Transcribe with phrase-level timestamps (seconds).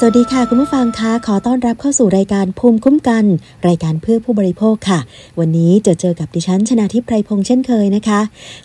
[0.00, 3.24] สวัสดีค่ะ คุณผู้ฟังคะขอต้อนรับเข้าสู่รายการภูมิคุ้มกัน
[3.68, 5.00] รายการเพื่อผู้บริโภคค่ะ
[5.40, 8.20] วันนี้จะเจอกับดิฉันชนาทิพไพรพงษ์เช่นเคยนะคะ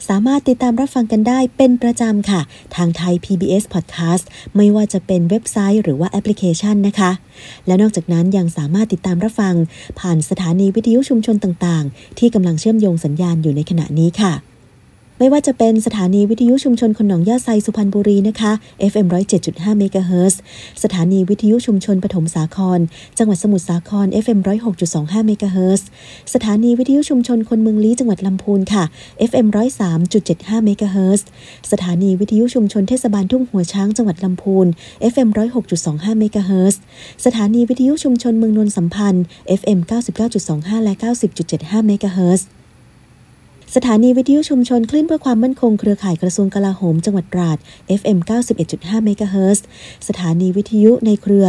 [0.09, 2.41] สามารถติดตามรับฟังกันได้เป็นประจำค่ะ
[2.75, 4.23] ทางไทย PBS Podcast
[4.55, 7.11] ไม่ว่าจะเป็นเว็บไซต์หรือว่าแอปพลิเคชันนะคะ
[7.67, 9.55] และนอกจากนั้นยังสามารถติดตามรับฟัง
[9.99, 14.52] ผ่านสถานีวิทยุชุมชนต่างๆ ที่กำลังเชื่อมโยงสัญญาณอยู่ในขณะนี้ค่ะ
[15.23, 18.51] ไม่ว่าจะเป็นสถานีวิทยุชุมชนคนหนองยาไซสุพรรณบุรีนะคะ
[18.91, 19.07] FM
[19.41, 20.39] 107.5เมกะเฮิรตซ์
[20.83, 22.79] สถานีวิทยุชุมชนปฐมสาคร
[23.17, 24.39] จังหวัดสมุทรสาคร FM
[24.83, 25.87] 106.25เมกะเฮิรตซ์
[26.33, 28.83] สถานีวิทยุชุมชนคนเมืองลี้จังหวัดลำพูนค่ะ
[29.29, 29.47] FM
[30.07, 31.27] 103.75เมกะเฮิรตซ์
[31.71, 34.67] สถานีวิทยุชุมชนเทศบาลทุ่งหัวช้างจังหวัดลำพูน
[35.13, 35.29] FM
[35.73, 36.81] 106.25เมกะเฮิรตซ์
[37.25, 39.23] สถานีวิทยุชุมชนเมืองนนสัมพันธ์
[39.59, 39.79] FM
[40.31, 40.93] 99.25 และ
[41.41, 42.47] 90.75เมกะเฮิรตซ์
[43.75, 47.57] สถานีวิทยุชุมชนคลื่นเพื่อความมั่นคงเครือข่ายกระทรวงกลาโหมจังหวัดตราด
[47.99, 48.17] FM
[48.61, 49.65] 91.5เมกะเฮิรตซ์
[50.07, 51.47] สถานีวิทยุในเครือ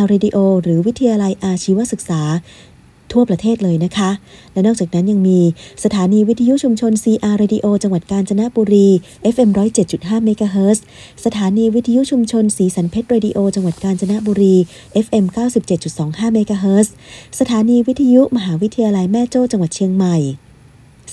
[0.00, 2.22] R Radio หรือวิทยาลัยอาชีวศึกษา
[3.12, 4.10] ทั่วประเทศเลยนะคะ
[4.52, 5.40] และนอกจากนั้นยังมี
[5.84, 8.88] สถานีวิทยุชุมชน CR Radio จังหวัดกาญจนบุรี
[9.34, 9.50] FM
[9.86, 10.84] 107.5เมกะเฮิรตซ์
[11.24, 14.56] สถานีวิทยุชุมชนสีสันเพชรเรดิโอจังหวัดกาญจนบุรี
[15.04, 15.24] FM
[15.80, 16.92] 97.25เมกะเฮิรตซ์
[17.40, 20.16] สถานีวิทยุมหาวิทยาลัยแม่โจ้จังหวัดเชียงใหม่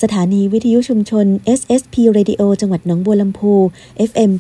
[0.03, 1.25] สถานีวิทยุชุมชน
[1.59, 3.53] SSP Radio จังหวัดหนองบัวลำพู
[4.09, 4.31] FM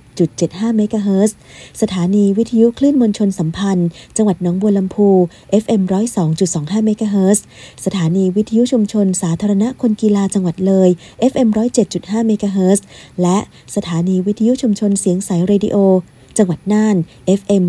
[0.00, 1.36] 87.75เมกะเฮิรตซ์
[1.82, 5.08] สถานีวิทยุคลื่นมวลชนสัมพันธ์ จังหวัดหนองบัวลำพู
[5.62, 5.82] FM
[6.34, 7.44] 102.25เมกะเฮิรตซ์
[7.84, 10.88] สถานีวิทยุชุมชน สาธารณะคนกีฬาจังหวัดเลย
[11.32, 11.48] FM
[11.88, 12.84] 107.5เมกะเฮิรตซ์
[13.22, 13.38] และ
[13.76, 15.76] สถานีวิทยุชุมชนเสียงสายเรดิโอ
[16.38, 16.96] จังหวัดน่าน
[17.40, 17.64] FM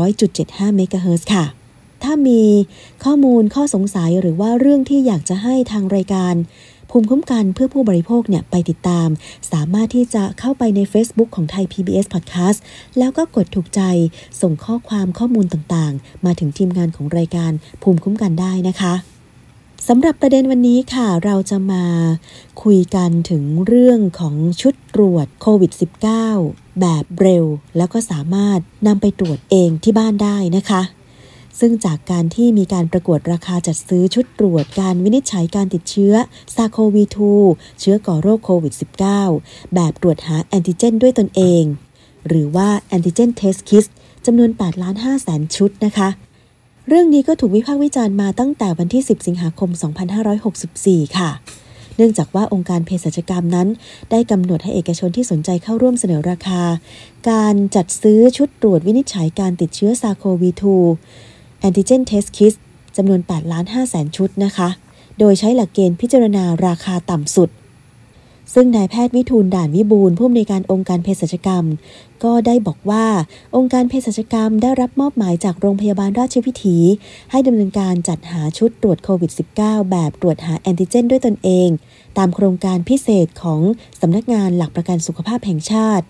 [0.00, 1.59] 100.75เมกะเฮิรตซ์ค่ะ
[2.04, 2.42] ถ้ามี
[3.04, 6.34] ข้อมูลข้อสงสัยหรือว่าเรื่องที่อยากจะให้ทางรายการ
[6.90, 9.08] ภูมิคุ้มกันเพื่อผู้บริโภคเนี่ยไปติดตาม
[9.52, 12.58] สามารถที่จะเข้าไปใน Facebook ของไทย PBS Podcast
[12.98, 13.80] แล้วก็กดถูกใจ
[14.40, 17.52] ส่งข้อความข้อมูลต่างๆ มาถึงทีมงานของรายการ
[17.82, 18.94] ภูมิคุ้มกันได้นะคะ
[19.88, 21.84] สำหรับประเด็นวันนี้ค่ะ เราจะมา
[22.62, 25.72] คุยกันถึงเรื่องของชุดตรวจโควิด
[26.26, 27.44] -19 แบบเร็ว
[27.76, 30.82] แล้วก็สามารถนำไปตรวจเองที่บ้านได้นะคะ
[31.60, 36.14] ซึ่งจากการที่มีการประกวดราคาจัดซื้อชุดตรวจการวินิจฉัยการติดเชื้อ
[36.56, 37.04] ซาโควี
[37.42, 38.74] 2เชื้อก่อโรคโควิด
[39.22, 41.62] -19 แบบตรวจหาแอนติเจนด้วยตนเอง
[42.28, 43.86] หรือว่าแอนติเจนเทสคิส
[44.26, 46.08] จำนวน8ล้าน5แสนชุดนะคะ
[46.88, 49.70] เรื่องนี้ก็ถูกวิพากษ์วิจารณ์มาตั้งแต่วันที่ 10 สิงหาคม
[50.44, 51.30] 2564 ค่ะ
[51.96, 53.68] เนื่องจากว่าองค์การเภสัชกรรมนั้น
[54.10, 56.62] ได้กำหนดให้เอกชนที่สนใจเข้าร่วมเสนอราคา
[57.30, 62.54] การจัดซื้อชุดตรวจวินิจฉัยการติดเชื้อ SARS-CoV-2 Antigen Test Kits
[62.96, 64.68] จำนวน8ล้าน5แสนชุดนะคะ
[65.18, 67.50] โดยใช้หลักเกณฑ์พิจารณาราคาต่ำสุด
[68.54, 71.64] ซึ่งนายแพทย์วิทูลด่านวิบูลผู้อำนวยการองค์การเภสัชกรรม
[72.24, 73.06] ก็ได้บอกว่า
[73.56, 76.76] องค์การเภสัชกรรมได้รับมอบหมายจากโรงพยาบาลราชวิถี
[77.30, 81.68] ให้ดำเนินการจัดหาชุดตรวจโควิด -19 แบบตรวจหาแอนติเจนด้วยตนเอง
[82.18, 83.60] ตามโครงการพิเศษของ
[84.00, 86.04] สำนักงานหลักประกันสุขภาพแห่งชาติ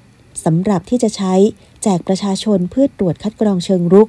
[0.44, 1.34] สำหรับที่จะใช้
[1.82, 4.08] แจกประชาชนเพื่อตรวจคัดกรองเชิงรุก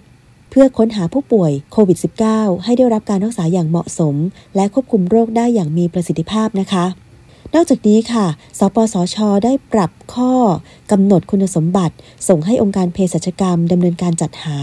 [0.51, 1.97] เพื่อค้นหาผู้ป่วยโควิด
[2.31, 4.15] -19 ให้ได้รับการรักษาอย่างเหมาะสม
[4.55, 6.85] และควบคุมโรคได้อย่างมีประสิทธิภาพนะคะ
[7.55, 8.25] นอกจากนี้ค่ะ
[8.59, 10.33] สปสช ได้ปรับข้อ
[10.91, 11.95] กำหนดคุณสมบัติ
[12.27, 14.57] ส่งให้องค์การเภสัชกรรมดำเนินการจัดหา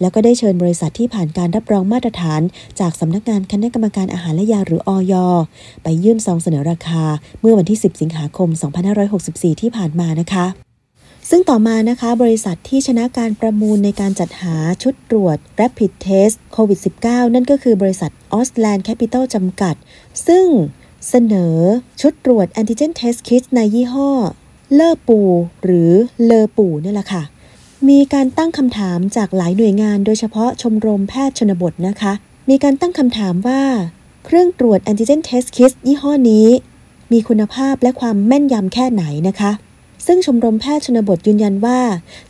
[0.00, 2.40] แล้วก็ได้เชิญบริษัทที่ผ่านการรับรองมาตรฐาน
[2.80, 5.14] จากสำนักงานคณะกรรมการอาหารและยาหรืออย
[5.82, 7.04] ไปยื่นซองเสนอราคา
[7.40, 8.48] เมื่อวันที่ 10 สิงหาคม
[9.04, 10.69] 2564 ที่ผ่านมานะคะ
[11.28, 19.74] ซึ่งต่อมานะคะ บริษัทที่ชนะการประมูลในการจัดหาชุดตรวจ Rapid Test COVID 19 นั่นก็คือบริษัท o s l a n d Capital จำกัด
[20.26, 20.46] ซึ่ง
[21.08, 21.56] เสนอ
[22.00, 24.10] ชุดตรวจ Antigen Test Kit ในยี่ห้อ
[24.74, 25.20] เลอปู
[25.64, 25.92] หรือ
[26.24, 27.22] เลอปูนี่แหละค่ะ
[27.88, 32.12] มีการตั้งคำถามจากหลายหน่วยงาน โดยเฉพาะชมรมแพทย์ชนบทนะคะ
[32.50, 33.62] มีการตั้งคำถามว่า
[34.24, 36.46] เครื่องตรวจ Antigen Test Kit ยี่ห้อนี้
[37.12, 39.52] มีคุณภาพและความแม่นยำแค่ไหนนะคะ
[40.06, 41.80] ซึ่งชมรมแพทย์ชนบทยืนยันว่า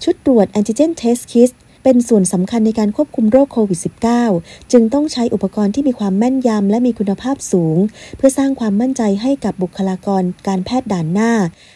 [0.02, 1.50] ชุดตรวจแอนติเจนเทสคิส
[1.84, 3.80] เป็นส่วนสำคัญในการควบคุมโรคโควิด
[4.24, 7.76] -19 จึงต้องใช้อุปกรณ์ที่มีความแม่นยำและมีคุณภาพสูง
[8.16, 11.32] เพื่อสร้างความมั่นใจให้กับบุคลากรการแพทย์ด่านหน้า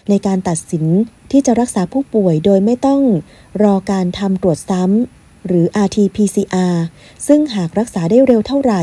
[0.09, 0.85] ในการตัดสิน
[1.31, 3.03] ที่จะรักษาผู้ป่วยโดยไม่ต้อง
[3.63, 6.77] รอการทำตรวจซ้ำหรือ RT-PCR
[7.27, 8.83] ซึ่งหากรักษาได้เร็วเท่าไหร่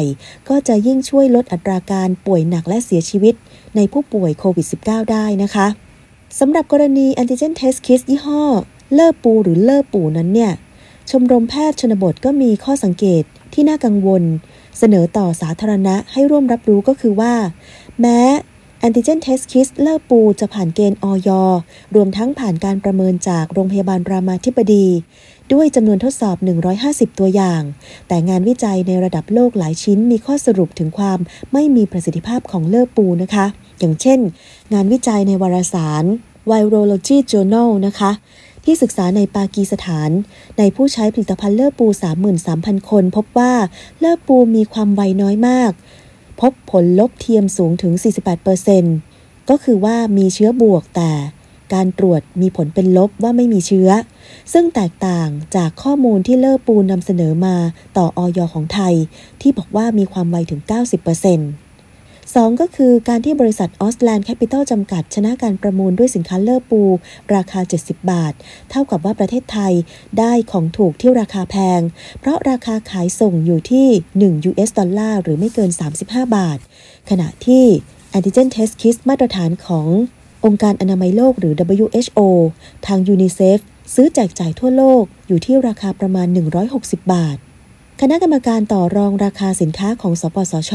[0.49, 3.33] ก็จะยิ่งช่วยลดอัตราการป่วยหนักและเสียชีวิต
[3.75, 5.67] ในผู้ป่วยโควิด -19 ได้นะคะ
[6.39, 8.43] สำหรับกรณี Antigen Test Kit ยี่ห้อ
[8.93, 10.51] Lepu หรือ Lepu นั้นเนี่ย
[11.09, 13.23] ชมรมแพทย์ชนบทก็มีข้อสังเกต
[13.53, 14.23] ที่น่ากังวล
[14.77, 17.33] เสนอต่อสาธารณะให้ร่วมรับรู้ก็คือว่า
[18.01, 18.19] แม้
[18.79, 21.29] Antigen Test Kit Lepu จะผ่านเกณฑ์อย.
[21.95, 24.87] รวมทั้งผ่านการประเมินจากโรงพยาบาลรามาธิบดี
[25.53, 26.37] ด้วยจำนวนทดสอบ
[26.77, 27.61] 150 ตัวอย่าง
[28.07, 31.19] แต่งานวิจัยในระดับโลกหลายชิ้นมีข้อสรุปถึงความ
[31.53, 33.45] ไม่มีประสิทธิภาพของเลอร์ปูนะคะ
[33.79, 34.19] อย่างเช่น
[34.73, 36.03] งานวิจัยในวารสาร
[36.49, 38.11] Virology Journal นะคะ
[38.65, 40.09] ที่ศึกษาในปากีสถาน
[40.57, 41.87] ในผู้ใช้ผลิตภัณฑ์เลอปู
[42.37, 43.53] 33,000 คน พบว่า
[43.99, 45.71] เลอปูมีความไวน้อยมาก
[46.41, 47.93] พบผลลบเทียมสูงถึง
[48.71, 51.11] 48%ก็คือว่ามีเชื้อบวกแต่
[51.73, 53.89] การตรวจมีผลเป็นลบว่าไม่มีเชื้อ
[54.53, 57.55] ซึ่งแตกต่างจากข้อมูลที่เลอปูนำเสนอมา
[57.97, 58.39] ต่ออย.
[58.53, 58.95] ของไทย
[59.41, 60.71] ที่บอกว่ามีความไวถึง 90%
[62.35, 66.81] 2ก็คือการที่บริษัทออสท์แลนด์แคปปิตอลจำกัด ชนะการประมูลด้วยสินค้า Lepu
[67.35, 68.33] ราคา 70 บาท
[68.69, 69.73] เท่ากับว่าประเทศไทย
[70.19, 71.81] ได้ของถูกที่ราคาแพง
[72.19, 73.87] เพราะราคาขายส่งอยู่ที่
[74.21, 75.71] 1 US ดอลลาร์หรือไม่เกิน
[76.03, 76.59] 35 บาท
[77.09, 77.65] ขณะที่
[78.17, 79.87] Antigen Test Kit มาตรฐานของ
[80.45, 82.19] องค์การอนามัยโลกหรือ WHO
[82.85, 83.59] ทางยูนิเซฟ
[83.93, 86.27] ซื้อแจกจ่ายทั่วโลกอยู่ที่ราคาประมาณ
[86.69, 87.37] 160 บาท
[88.01, 90.71] คณะกรรมการต่อรองราคาสินค้าของสปสช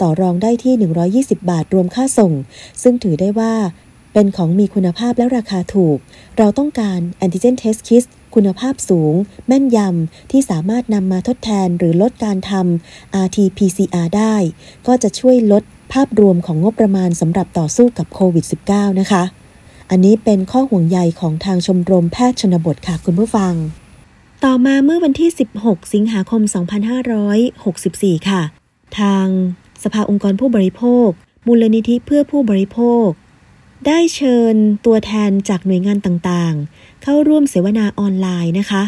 [0.00, 2.32] ต่อรองได้ที่ 120 บาทรวมค่าส่ง
[2.82, 3.54] ซึ่งถือได้ว่า
[4.12, 5.98] เป็นของมีคุณภาพและราคาถูก
[6.38, 9.14] เราต้องการแอนติเจนเทสคิสคุณภาพสูง
[9.46, 14.34] แม่นยำ ที่สามารถนำมาทดแทนหรือลดการทำ RT-PCR ได้
[14.86, 15.62] ก็จะช่วยลด
[15.92, 19.22] ภาพรวมของงบประมาณสำหรับต่อสู้กับโควิด -19 นะคะ
[19.90, 23.54] อันนี้เป็นข้อห่วงใยของทางชมรมแพทย์ชนบทค่ะคุณผู้ฟัง
[24.44, 25.30] ต่อมาเมื่อวันที่
[25.60, 26.42] 16 สิงหาคม
[27.54, 28.42] 2564 ค่ะ
[28.98, 29.26] ทาง
[29.82, 31.08] สภาองค์กรผู้บริโภค
[31.46, 33.06] มูลนิธิเพื่อผู้บริโภค
[33.86, 34.54] ได้เชิญ
[34.86, 38.82] ตัวแทนจากหน่วยงานต่างๆ เข้าร่วมเสวนาออนไลน์นะคะ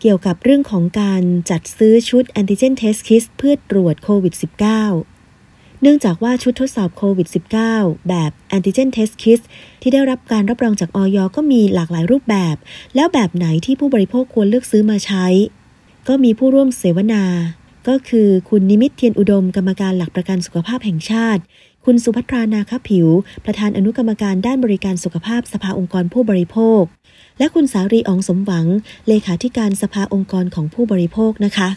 [0.00, 5.11] เกี่ยวกับเรื่องของการจัดซื้อชุด Antigen Test Kit เพื่อตรวจโควิด -19
[5.84, 7.28] เนื่องจากว่าชุดทดสอบโควิด
[7.68, 9.40] -19 แบบ Antigen Test Kit
[9.82, 12.56] ที่ได้รับการรับรองจากออยก็มีหลากหลายรูปแบบ
[12.94, 15.26] แล้วแบบไหนที่ผู้บริโภคควรเลือกซื้อมาใช้
[16.08, 17.24] ก็มีผู้ร่วมเสวนา
[17.88, 21.42] ก็คือคุณนิมิตเทียนอุดมกรรมการหลักประกันสุขภาพแห่งชาติ
[21.84, 23.08] คุณสุภัทรานาคผิว
[23.44, 26.82] ประธานอนุกรรมการด้านบริการสุขภาพสภาองค์กรผู้บริโภค
[27.38, 28.66] และคุณสารีอองสมหวัง
[29.08, 31.68] เลขาธิการสภาองค์กรของผู้บริโภคนะคะ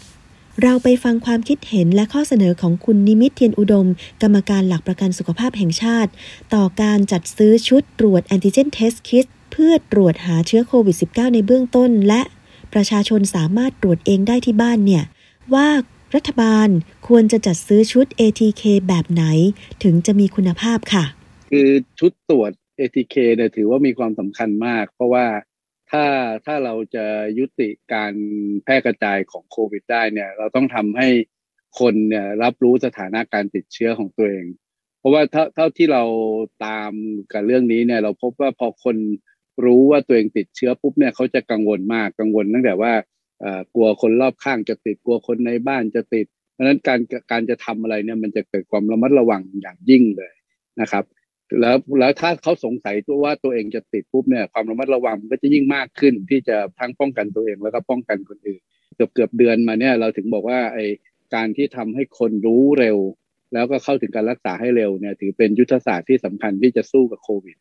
[0.63, 3.87] เราไปฟังความคิดเห็นและข้อเสนอของคุณนิมิตเทียนอุดม
[4.21, 6.11] กรรมการหลักประกันสุขภาพแห่งชาติ
[6.53, 12.21] ต่อการจัดซื้อชุดตรวจ Antigen Test Kit เพื่อตรวจหาเชื้อโควิด -19 ในเบื้องต้น และ
[12.73, 15.03] ประชาชนสามารถตรวจเองได้ที่บ้านเนี่ย
[15.53, 15.67] ว่า
[16.15, 16.67] รัฐบาล
[17.07, 19.23] ควรจะจัดซื้อชุด ATK แบบไหน
[19.83, 21.05] ถึงจะมีคุณภาพค่ะ
[21.51, 21.69] คือ
[21.99, 25.25] ชุดตรวจ ATK เนี่ยถือว่ามีความสำคัญมาก เพราะว่า
[25.95, 26.07] ถ้า
[26.45, 27.05] ถ้าเราจะ
[27.39, 28.13] ยุติการ
[28.63, 31.09] แพร่กระจายของโควิด ได้เนี่ย เราต้องทำให้
[31.79, 34.45] คนเนี่ยรับรู้สถานะการติดเชื้อของตัวเอง
[34.99, 36.03] เพราะว่าเท่าเท่าที่เรา
[36.65, 36.91] ตาม
[37.33, 38.97] กับเรื่องนี้เนี่ย เราพบว่าพอคน
[39.65, 42.93] รู้ว่าตัวเองติดเชื้อปุ๊บเนี่ยเขาจะกังวลมากกังวลตั้งแต่ว่า
[43.75, 46.99] กลัวคนรอบข้างจะติดกลัวคนในบ้านจะติด เพราะฉะนั้นการ
[47.31, 50.33] การจะทำอะไรเนี่ยมันจะเกิดความระมัดระวังอย่างยิ่งเลย
[50.81, 51.03] นะครับ
[51.61, 58.61] แล้วแล้วถ้าเขาสงสัยตัวว่าตัวเองจะติดปุ๊บเนี่ยความระมัดระวังก็จะยิ่งมากขึ้นที่จะทั้งป้องกันตัวเองแล้วก็ป้องกันคนอื่น
[58.95, 60.79] เกือบเกือบเดือนมาเนี่ยเราถึงบอกว่าไอ
[61.35, 62.97] การที่ทำให้คนรู้เร็ว
[63.53, 67.57] แล้วก็เข้าถึงการรักษาให้เร็วเนี่ยถือเป็นยุทธศาสตร์ที่สำคัญที่จะสู้กับโควิด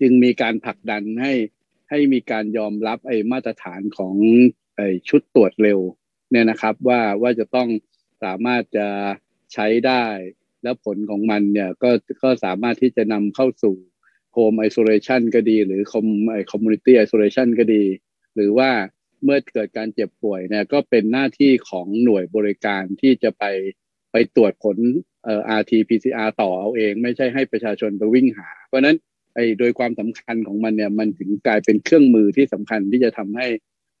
[0.00, 1.34] จึงมีการผลักดันให้
[1.90, 4.14] ให้มีการยอมรับไอมาตรฐานของ
[4.76, 5.80] ไอชุดตรวจเร็ว
[6.30, 7.68] เนี่ยนะครับว่าว่าจะต้อง
[8.22, 8.88] สามารถจะ
[9.52, 10.04] ใช้ได้
[10.62, 11.90] แล้วผลของมันเนี่ยก็
[12.22, 13.76] ก็สามารถที่จะนำเข้าสู่
[14.32, 17.84] home isolation ก็ดี หรือ com- i- community isolation ก็ดี
[18.34, 18.70] หรือว่า
[19.24, 23.44] เมื่อเกิดการเจ็บป่วยเนี่ยก็เป็นหน้าที่ของหน่วยบริการที่จะไป
[24.12, 24.76] ไปตรวจผล
[25.24, 28.96] เอ่อ RT-PCR ต่อเอาเอง ไม่ใช่ให้ประชาชนไปวิ่งหา เพราะนั้น
[29.34, 33.46] ไอโดยความสำคัญของมันเนี่ยมันถึงกลายเป็นเครื่องมือที่สำคัญที่จะทำให้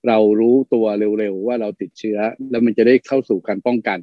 [0.08, 0.86] เรารู้ตัว
[1.18, 2.18] เร็วๆว่าเราติดเชื้อ
[2.50, 3.98] แล้วมันจะได้เข้าสู่การป้องกัน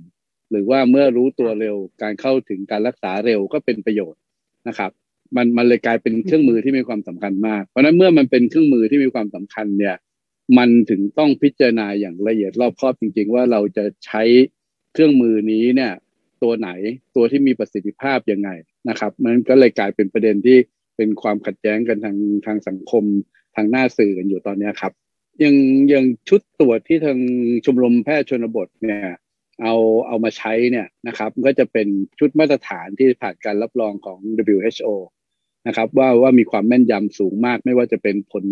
[0.52, 4.22] หรือว่าเมื่อรู้ตัวเร็วการเข้าถึงการรักษาเร็วก็เป็นประโยชน์
[4.68, 4.92] นะครับ
[5.36, 9.96] มันมันเลยกลายเป็นเครื่องมือที่มีความสำคัญมาก เพราะนั้นเมื่อมันเป็นเครื่องมือที่มีความสำคัญเนี่ย
[10.58, 14.24] มันถึงต้องพิจารณาอย่างละเอียดรอบคอบจริง ๆ ว่าเราจะใช้
[14.94, 15.92] เครื่องมือนี้เนี่ย
[16.44, 16.70] ตัวไหน
[17.16, 18.50] ตัวที่มีประสิทธิภาพยังไง
[18.90, 20.58] นะครับ มันก็เลยกลายเป็นประเด็นที่
[20.98, 23.04] เป็นความขัดแย้งกันทางทางสังคม
[23.56, 24.94] ทางหน้าสื่อกันอยู่ตอนนี้ครับ
[25.44, 25.56] ยัง
[25.94, 27.18] ยังชุดตรวจที่ทาง
[27.66, 29.00] ชมรมแพทย์ชนบทเนี่ย
[29.62, 29.76] เอา
[30.08, 31.88] เอามาใช้เนี่ยนะครับก็จะเป็น
[32.20, 34.20] ชุดมาตรฐานที่ผ่านการรับรองของ
[34.56, 34.90] WHO
[35.68, 38.46] นะครับว่าว่ามีความแม่นยำสูงมาก ไม่ว่าจะเป็นผล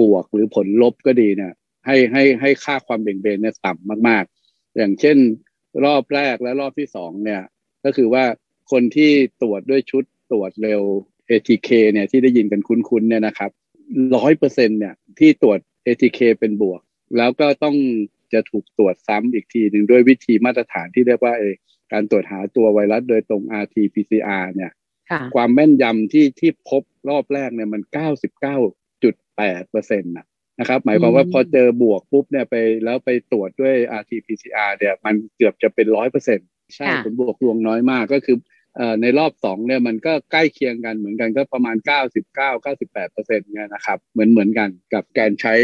[0.00, 1.52] บวกหรือผลลบก็ดีเนี่ย
[1.86, 5.16] ให้ให้ให้ค่าความเบี่ยงเบนเนี่ยต่ำมากๆ อย่างเช่น
[5.84, 7.42] รอบแรกและรอบที่สองเนี่ย
[7.84, 8.24] ก็คือว่า
[8.70, 9.10] คนที่
[9.42, 10.82] ตรวจด้วยชุดตรวจเร็ว
[11.30, 13.50] ATK เนี่ยที่ได้ยินกันคุ้นๆเนี่ยนะครับ
[14.16, 16.80] ร้อยเปอร์เซ็นเนี่ยที่ตรวจ ATK เป็นบวก
[17.16, 17.76] แล้วก็ต้อง
[18.34, 21.34] จะถูกตรวจซ้ำอีกทีหนึ่งด้วยวิธีมาตรฐานที่เรียกว่า
[21.92, 24.72] การตรวจหาตัวไวรัสโดยตรง RT-PCR เนี่ย
[25.34, 27.82] ความแม่นยำที่ที่พบรอบแรกเนี่ยมัน
[28.56, 30.12] 99.8เปอร์เซ็นต์
[30.60, 38.36] นะครับ หมายความว่าพอเจอบวกปุ๊บเนี่ยไปแล้วไปตรวจด้วย RT-PCR เนี่ยมันเกือบจะเป็นร้อยเปอร์เซ็นต์ใช่ผลบวกลวงน้อยมากก็คือ
[39.02, 41.76] ในรอบสองเนี่ยมันก็ใกล้เคียงกันเหมือนกันก็ประมาณ
[42.26, 45.54] 99 98เปอร์เซ็นต์เนี่ยนะครับ เหมือนเหมือนกันกับการใช้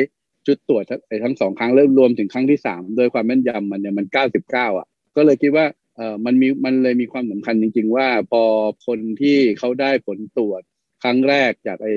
[0.47, 0.85] จุดตรวจ
[1.25, 4.07] ทั้งสองครั้งเริ่มรวมถึงครั้งที่สามโดยความแม่นยำมันเนี่ยมัน
[4.43, 4.87] 99อะ
[5.17, 8.43] ก็เลยคิดว่าเออมันมีมันเลยมีความสำคัญจริง ๆ ว่าพอ
[8.87, 10.63] คนที่เขาได้ผลตรวจ
[11.03, 11.89] ครั้งแรกจากไอ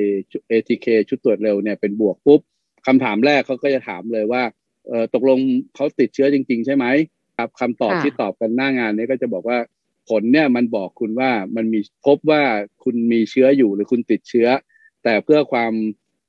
[0.50, 2.42] เอทีเคชุดตรวจเร็วเนี่ยเป็นบวกปุ๊บ
[2.88, 4.44] คำถามแรกเขาก็จะถามเลยว่า
[4.88, 5.40] เออตกลง
[5.76, 6.86] เขาติดเชื้อจริง ๆ ใช่ไหม
[7.38, 9.58] ครับคำตอบที่ตอบกันหน้างานนี้ก็จะบอกว่า
[10.10, 12.42] ผลเนี่ยมันบอกคุณว่ามันมีพบว่า
[12.84, 14.48] คุณมีเชื้ออยู่หรือคุณติดเชื้อ
[15.04, 15.74] แต่เพื่อความ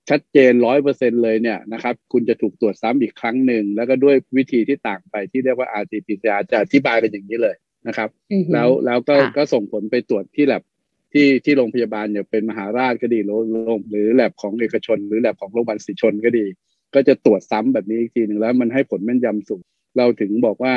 [0.08, 7.56] ชัดเจนร้อยเปอร์เซ็นเลยเนี่ยนะครับคุณจะถูกตรวจซ้ำอีกครั้งหนึ่ง แล้วก็ด้วยวิธีที่ต่างไปที่เรียกว่า RT-PCR จะอธิบายเป็นอย่างนี้เลย
[7.88, 8.08] นะครับ
[8.52, 10.62] แล้วแล้วก็ก็ส่งผลไปตรวจที่แลบ
[11.12, 16.46] ที่ที่โรงพยาบาลอย่างเป็นมหาราชก็ดีโรงหรือแลบของเอกชน หรือแลบของโรงพยาบาลสิชนก็ดี
[16.94, 19.62] ก็จะตรวจซ้ำแบบนี้อีกทีหนึ่งแล้วมันให้ผลแม่นยำสูง
[19.98, 20.74] เราถึงบอกว่า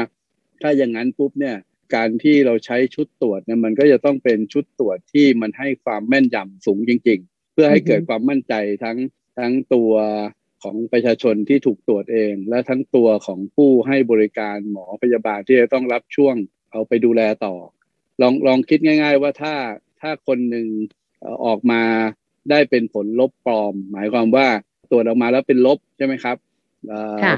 [0.61, 1.55] ถ้าอย่างนั้นปุ๊บเนี่ย
[1.95, 8.97] การที่เราใช้ชุดตรวจเนี่ยมันก็จะต้องเป็นชุดตรวจที่มันให้ความแม่นยำสูงจริงๆ เพื่อให้เกิดความมั่นใจทั้ง
[9.39, 9.93] ทั้งตัว
[10.63, 16.35] ของประชาชนที่ถูกตรวจเอง และทั้งตัวของผู้ให้บริการหมอพยาบาลที่จะต้องรับช่วง
[16.71, 17.55] เอาไปดูแลต่อ
[18.21, 19.53] ลองลองคิดง่าย ๆ ว่าถ้า
[20.01, 20.67] ถ้าคนหนึ่ง
[21.45, 21.81] ออกมา
[22.49, 24.47] ได้เป็นผลลบปลอม หมายความว่า
[24.91, 26.37] ตรวจออกมาแล้วเป็นลบใช่ไหมครับ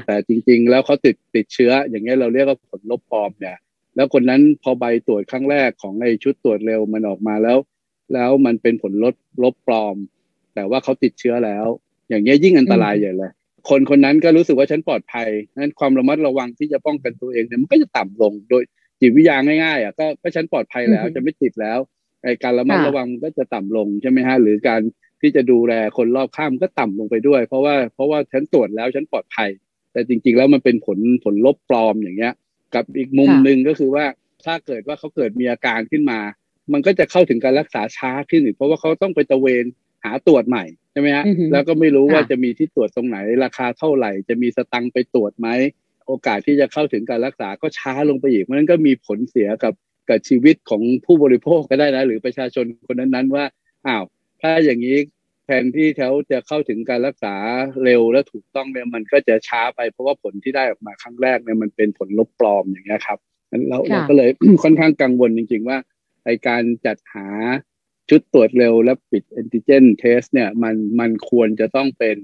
[0.06, 3.56] แต่จริง ๆ แล้วเขาติดติดเชื้อ อย่างเงี้ยเราเรียกว่าผลลบปลอมเนี่ย
[3.96, 7.58] แล้วคนนั้นพอใบตรวจครั้งแรกของไอ้ชุดตรวจเร็วมันออกมาแล้ว
[8.14, 9.96] แล้วมันเป็นผลลดลบปลอม
[10.54, 11.66] แต่ว่าเขาติดเชื้อแล้ว
[12.08, 13.30] อย่างเงี้ยยิ่งอันตรายใหญ่เลย
[13.68, 18.62] คนคนนั้นก็รู้สึกว่าฉันปลอดภัยนั้นความระมัดระวังที่จะป้องกันตัวเองเนี่ยมันก็จะต่ำลงโดย
[19.00, 21.78] จิตวิทยาง่ายๆอะก็ก็ฉันปลอดภัยแล้วจะไม่ติดแล้ว
[22.22, 24.80] ไอ้การระมัดระวังก็จะต่ำลงใช่ไหมฮะหรือการ
[25.20, 29.50] ที่จะดูแลคนรอบข้ามก็ต่ำลงไปด้วย เพราะว่าเพราะว่าฉันตรวจแล้วฉันปลอดภัย
[29.92, 32.34] แต่จริง ๆ แล้วมันเป็นผลผลลบปลอมอย่างเงี้ย
[32.74, 34.04] กับอีกมุมหนึ่งก็คือว่า
[34.44, 36.18] ถ้าเกิดว่าเขาเกิดมีอาการขึ้นมา
[36.72, 39.64] มันก็จะเข้าถึงการรักษาช้าขึ้นเพราะว่าเขาต้องไปตะเวน
[40.04, 45.48] หาตรวจใหม่ใช่ไหมฮะแล้วก็ไม่รู้ว่าจะมีที่ตรวจตรงไหน ราคาเท่าไหร่ จะมีสตังไปตรวจไหม
[46.06, 49.74] โอกาสที่จะเข้าถึงการรักษาก็ช้าลงไปอีกมันก็มีผลเสียกับ
[50.08, 53.44] กับชีวิตของผู้บริโภคก็ได้นะหรือประชาชนคนนั้นๆว่า
[53.86, 54.04] อ้าว
[54.42, 54.96] ถ้าอย่างนี้
[55.44, 57.34] แทนที่เขาจะเข้าถึงการรักษา
[57.84, 63.18] เร็วและถูกต้องเนี่ยมันก็จะช้าไปเพราะว่าผลที่ได้ออกมาครั้งแรกเนี่ยมันเป็นผลลบปลอมอย่างเงี้ยครับ
[63.68, 64.28] เราเราก็เลย
[64.62, 65.78] ค่อนข้างกังวลจริง ๆ ว่า
[66.26, 67.28] ไอการจัดหา
[68.10, 72.16] ชุดตรวจเร็วและปิดแอนติเจนเทสเนี่ยมันมันควรจะต้องเป็น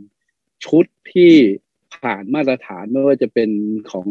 [0.65, 1.35] ชุดที่
[2.03, 3.51] ผ่านมาตรฐานไม่ว่าจะเป็น
[3.91, 4.09] ของ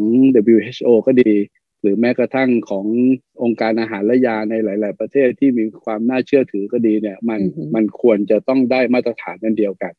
[0.54, 1.34] WHO ก็ดี
[1.80, 2.86] หรือแม้กระทั่งของ
[3.42, 7.40] องค์การอาหารและยาในหลาย ๆ ประเทศที่มีความน่าเชื่อถือก็ดีเนี่ย มัน
[7.74, 9.92] มันควรจะต้องได้มาตรฐานนั่นเดียวกัน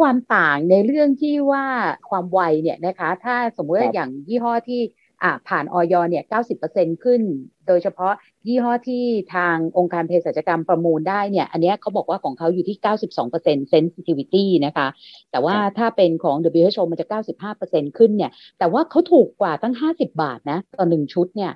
[0.00, 1.66] ความต่างในเรื่องที่ว่า
[2.10, 4.99] ความไวเนี่ยนะคะ ถ้าสมมติว่าอย่างยี่ห้อที่อ่า
[5.48, 7.22] ผ่านออยเนี่ยเก้าสิบเปอร์เซ็นขึ้น
[7.66, 8.12] โดยเฉพาะ
[8.46, 14.88] ยี่ห้อที่ทางองค์การเภสัชกรรมประมูลได้เนี่ย อันนี้เขาบอกว่าของเขาอยู่ที่เก้าสิบสองเปอร์เซ็น sensitivity นะคะ
[15.30, 21.52] แต่ว่าถ้าเป็นของ WHO มันจะเก้าสิบห้าเปอร์เซ็นขึ้นเนี่ย แต่ว่าเขาถูกกว่าตั้งห้าสิบาทนะต่อหนึ่งชุดเนี่ย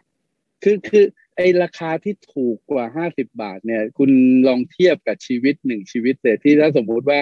[0.62, 1.04] คือคือ
[1.36, 4.10] ไอราคาที่ถูกกว่าห้าสิบาทเนี่ย คุณ
[4.48, 7.18] ลองเทียบกับชีวิตหนึ่งชีวิตเลยที่ถ้าสมมุติว่า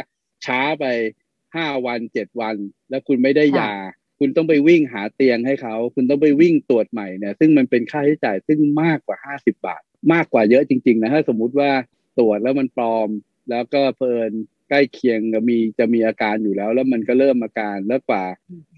[0.46, 0.84] ช้าไป
[1.54, 2.56] ห้าวันเจ็ดวัน
[2.90, 3.72] แล้วคุณไม่ได้ยา
[4.24, 11.70] คุณต้องไปวิ่งหาเตียงให้เขา คุณต้องไปวิ่งตรวจใหม่เนี่ยซึ่งมันเป็นค่าใช้จ่ายซึ่งมากกว่าห้าสิบาท มากกว่าเยอะจริงๆนะถ้าสมมุติว่า
[12.18, 13.08] ตรวจแล้วมันปลอม
[13.50, 14.30] แล้วก็เพลิน
[14.68, 18.24] ใกล้เคียงกับมีจะมีอาการอยู่แล้ว แล้วมันก็เริ่มอาการแล้วกว่า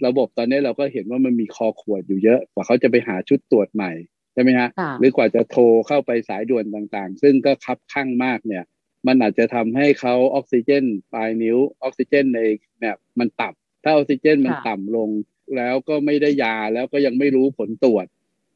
[0.07, 3.93] ระบบตอนนี้เราก็เห็นว่ามันมีคอขวดอยู่เยอะ กว่าเขาจะไปหาชุดตรวจใหม่
[4.33, 4.69] ใช่ไหมฮะ
[5.01, 8.65] หรือกว่าจะโทรเข้าไปสายด่วนต่างๆ ซึ่งก็คับข้างมากเนี่ย
[9.07, 12.41] มันอาจจะทำให้เขาออกซิเจนปลายนิ้วออกซิเจนใน
[12.81, 15.09] แบบมันต่ำถ้าออกซิเจนมันต่ำลง
[15.57, 18.07] แล้วก็ไม่ได้ยาแล้วก็ยังไม่รู้ผลตรวจ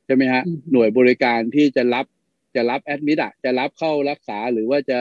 [0.07, 0.43] ใช่ไหมฮะ
[0.73, 2.05] หน่วยบริการที่จะรับ
[2.55, 4.99] จะรับ admit อะจะรับเข้ารักษาหรือว่าจะ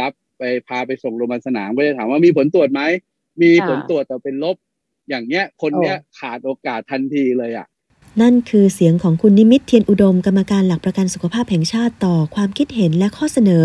[0.00, 2.82] รับไปพาไปส่งโรงพยาบาลสนามก็จะถามว่ามีผลตรวจไหม
[3.42, 4.56] มีผลตรวจแต่เป็นลบ
[5.08, 7.66] อย่างเงี้ย คนเนี้ยขาดโอกาสทันทีเลยอะ
[8.20, 13.64] นั่นคือเสียงของคุณนิมิตเทียนอุดมกรรมการหลักประกันสุขภาพแห่งชาติต่อความคิดเห็นและข้อเสนอ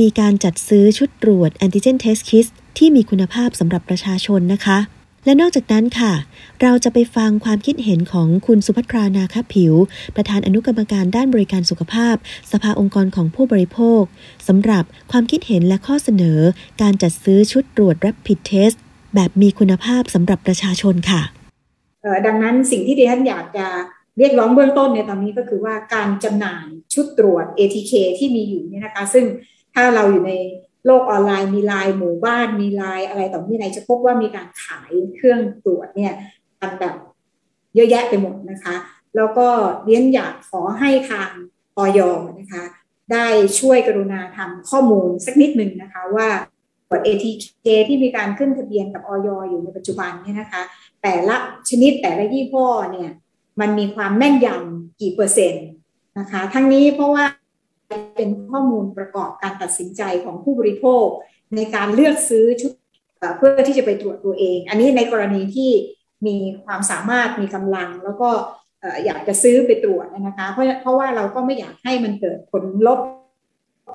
[0.00, 2.46] มีการจัดซื้อชุดตรวจ Antigen Test Kit
[2.78, 4.78] ที่มีคุณภาพสำหรับประชาชนนะคะ
[5.24, 6.12] และนอกจากนั้นค่ะ
[6.62, 9.72] เราจะไปฟังความคิดเห็นของคุณสุภัทรานาคผิว
[10.16, 12.16] ประธานอนุกรรมการด้านบริการสุขภาพ
[12.52, 14.02] สภาองค์กรของผู้บริโภค
[14.48, 16.38] สำหรับความคิดเห็นและข้อเสนอ
[16.82, 18.76] การจัดซื้อชุดตรวจ Rapid Test
[19.14, 21.22] แบบมีคุณภาพสำหรับประชาชนค่ะ
[22.26, 23.66] ดังนั้นสิ่งที่ดิฉันอยากจะ
[24.18, 29.24] เรียกร้องเบื้องต้นในตอนนี้ก็คือว่าการจำหน่ายชุดตรวจ ATK ที่มีอยู่เนี่ยนะคะ ซึ่ง
[29.74, 30.32] ถ้าเราอยู่ใน
[30.86, 36.14] โลกออนไลน์มีไลน์หมู่บ้านมีไลน์อะไรต่อมีอะไรจะพบว่ามีการขายเครื่องตรวจเนี่ย
[36.60, 36.94] กันแบบ
[37.74, 38.74] เยอะแยะไปหมดนะคะ
[39.16, 39.48] แล้วก็
[39.84, 41.30] เรียนอยากขอให้ทาง
[41.76, 42.00] ออย
[42.38, 42.62] นะคะ
[43.12, 43.26] ได้
[43.58, 46.28] ช่วยกรุณาทำข้อมูลสักนิดหนึ่งนะคะว่า
[46.88, 50.62] ตรวจ ATK ที่มีการขึ้นทะเบียนกับออยอยู่ในปัจจุบันเนี่ยนะคะ
[51.02, 51.36] แต่ละ
[51.68, 53.10] ชนิดแต่ละยี่ห้อเนี่ย
[53.60, 55.66] มันมีความแม่นยำกี่เปอร์เซ็นต์
[56.18, 57.24] นะคะ ทั้งนี้เพราะว่า
[58.16, 61.06] เป็นข้อมูลประกอบการตัดสินใจของผู้บริโภค
[61.56, 62.72] ในการเลือกซื้อชุด
[63.38, 65.70] เพื่อที่จะไปตรวจตัวเอง อันนี้ในกรณีที่
[66.26, 68.30] มีความสามารถมีกำลัง แล้วก็
[69.04, 73.00] อยากจะซื้อไปตรวจนะคะเพราะเพราะว่าเราก็ไม่อยากให้มันเกิดผลลบ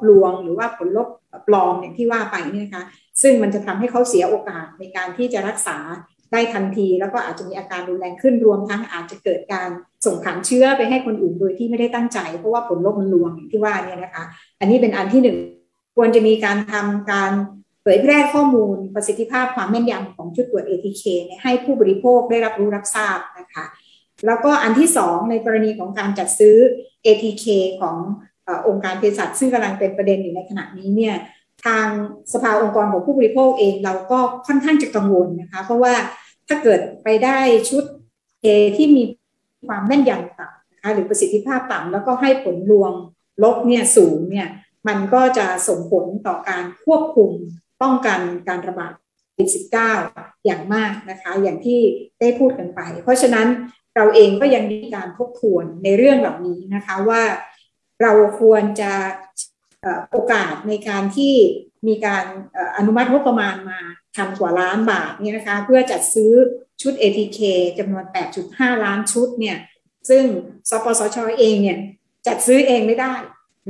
[0.09, 1.07] ลวงหรือว่าผลลบ
[1.47, 2.83] ปลอมอย่างที่ว่าไปนี่นะคะ
[3.21, 5.77] ซึ่งมันจะทำให้เขาเสียโอกาสในการที่จะรักษา
[6.31, 9.69] ได้ทันที แล้วก็อาจจะมีอาการรุนแรงขึ้นรวมทั้งอาจจะเกิดการ
[10.05, 14.23] ส่งผ่านเชื้อไปให้คนอื่นโดยที่ไม่ได้ตั้งใจ เพราะว่าผลลบมันลวงที่ว่านี่นะคะ
[14.59, 15.37] อันนี้เป็นอันที่หนึ่ง
[15.95, 17.31] ควรจะมีการทำการ
[17.81, 21.03] เผยแพร่ข้อมูลประสิทธิภาพความแม่นยำของชุดตรวจ ATK
[21.43, 23.65] ให้ผู้บริโภคได้รับรู้รับทราบนะคะ
[24.25, 26.55] แล้วก็อันที่สองในกรณีของการจัดซื้อ
[27.05, 27.45] ATK
[27.81, 27.97] ของ
[28.67, 31.15] องค์การเภสัชซึ่งกำลังเป็นประเด็นอยู่ในขณะนี้เนี่ย
[31.65, 31.87] ทาง
[32.33, 35.93] สภาองค์กรของผู้บริโภคเองเราก็ค่อนข้างจะกังวลนะคะ เพราะว่า
[36.47, 37.39] ถ้าเกิดไปได้
[37.69, 37.83] ชุด
[38.41, 38.47] เอ
[38.77, 39.03] ที่มี
[39.67, 42.93] ความแม่นยำต่ำนะคะหรือประสิทธิภาพต่ำแล้วก็ให้ผลรวม
[43.43, 44.47] ลบเนี่ยสูงเนี่ย
[44.87, 47.31] มันก็จะส่งผลต่อการควบคุม
[47.81, 48.91] ป้องกันการระบาด
[49.33, 49.49] โควิด
[49.97, 51.79] -19 อย่างมากนะคะ อย่างที่
[52.19, 53.47] ได้พูดกันไป เพราะฉะนั้น
[53.95, 57.21] เราเองก็ยังมีการทบทวนในเรื่องแบบนี้นะคะว่า
[58.01, 58.91] เราควรจะ
[60.11, 61.33] โอกาสในการที่
[61.87, 62.25] มีการ
[62.77, 63.79] อนุมัติงบประมาณมา
[64.17, 66.31] ทำกว่าล้านบาทเนี่ยนะคะเพื่อจัดซื้อ
[66.81, 67.39] ชุด ATK
[67.79, 68.05] จำนวน
[68.43, 69.57] 8.5 ล้านชุดเนี่ย
[70.09, 70.23] ซึ่ง
[70.69, 71.77] สปสชอเองเนี่ย
[72.27, 73.13] จัดซื้อเองไม่ได้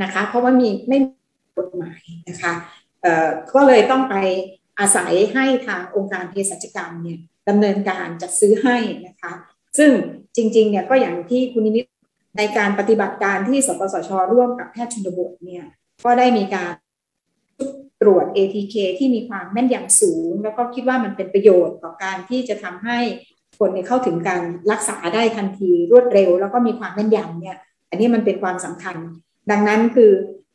[0.02, 1.12] นะคะเพราะว่ามีไม่มี
[1.58, 2.54] กฎหมายนะคะ
[3.54, 4.15] ก็เลยต้องไป
[4.80, 7.19] อาศัยให้ทางองค์การเภสัชกรรมเนี่ย
[7.50, 9.32] ดำเนินการจัดซื้อให้นะคะ
[9.78, 9.91] ซึ่ง
[10.36, 11.86] จริงๆเนี่ยก็อย่างที่คุณนิมิต
[12.38, 15.65] ในการปฏิบัติการที่สปสชร่วมกับแพทย์ชนบทเนี่ย
[16.03, 16.73] ก็ได้มีการ
[18.01, 22.97] ตรวจ ATK ที่มีความแม่นยำสูง แล้วก็คิดว่ามันเป็นประโยชน์ต่อการที่จะทำให้
[23.59, 27.57] คนเข้าถึงการรักษาได้ทันทีรวดเร็ว แล้วก็มีความแม่นยำเนี่ย
[27.89, 28.95] อันนี้มันเป็นความสำคัญ
[29.51, 30.12] ดังนั้นคือ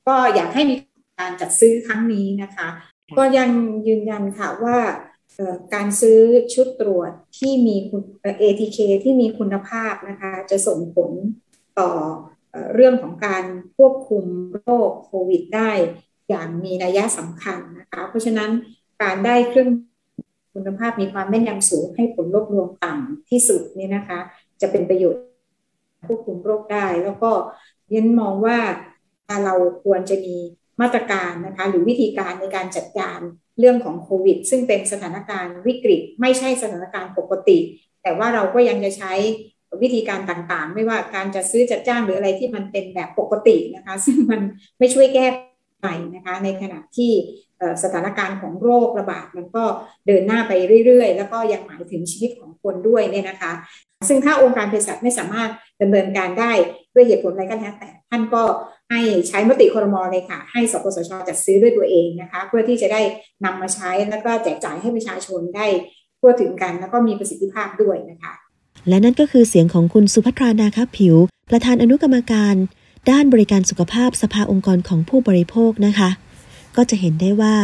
[0.09, 0.77] ก็อยากให้มี
[1.21, 2.69] การจัดซื้อครั้งนี้นะคะ
[3.19, 3.51] ก็ยัง
[3.87, 4.79] ยืนยันค่ะว่า
[5.75, 6.19] การซื้อ
[6.55, 7.77] ชุดตรวจที่มี
[8.43, 11.11] ATK ที่มีคุณภาพนะคะ จะส่งผล
[11.81, 11.91] ต่อ
[12.75, 13.45] เรื่องของการ
[13.77, 14.25] ควบคุม
[14.63, 15.73] โรคโควิดได้
[16.29, 18.51] อย่างมีนัยสำคัญนะคะเพราะฉะนั้น
[19.03, 19.69] การได้เครื่อง
[20.55, 24.19] คุณภาพมีความแม่นยำสูงให้ผลลบรวมต่ำที่สุดนี่นะคะ
[24.61, 25.23] จะเป็นประโยชน์
[26.07, 27.31] ควบคุมโรคได้ แล้วก็
[27.95, 28.59] ยันมองว่า
[29.45, 30.37] เราควรจะมี
[30.81, 33.19] มาตรการนะคะหรือวิธีการในการจัดการ
[33.59, 37.59] เรื่องของโควิด ซึ่งเป็นสถานการณ์วิกฤต ไม่ใช่สถานการณ์ปกติ
[38.03, 39.13] แต่ว่าเราก็ยังจะใช้
[39.83, 44.41] วิธีการต่างๆ ไม่ว่าการจะซื้อจัดจ้างหรืออะไรที่มันเป็นแบบปกตินะคะ ซึ่งมัน
[44.79, 45.27] ไม่ช่วยแก้
[45.83, 47.13] ไปนะคะในขณะที่
[47.83, 49.65] สถานการณ์ของโรคระบาดมันก็
[50.07, 50.53] เดินหน้าไป
[50.87, 53.53] เรื่อยๆ แล้วก็ยังหมายถึงชีวิตของคนด้วยเนี่ยนะคะ
[54.09, 55.51] ซึ่งถ้าองค์การเภสัชไม่สามารถ
[55.83, 56.53] ดำเนินการได้
[56.95, 58.43] ด้วยเหตุผลอะไรก็แล้วแต่ท่านก็
[58.91, 63.01] ให้ใช้มติครมเลยค่ะ ให้สปสชจัดซื้อด้วยตัวเองนะคะ เพื่อที่จะได้
[63.45, 65.67] นำมาใช้แล้วก็แจกจ่ายให้ประชาชนได้
[66.21, 68.33] ทั่วถึงกัน แล้วก็มีประสิทธิภาพด้วยนะคะ
[68.89, 71.15] และนั่นก็คือเสียงของคุณสุภัทรานาคผิว
[71.51, 72.55] ประธานอนุกรรมการ
[73.11, 76.11] ด้านบริการสุขภาพสภาองค์กรของผู้บริโภคนะคะ
[76.77, 77.57] ก็จะเห็นได้ว่า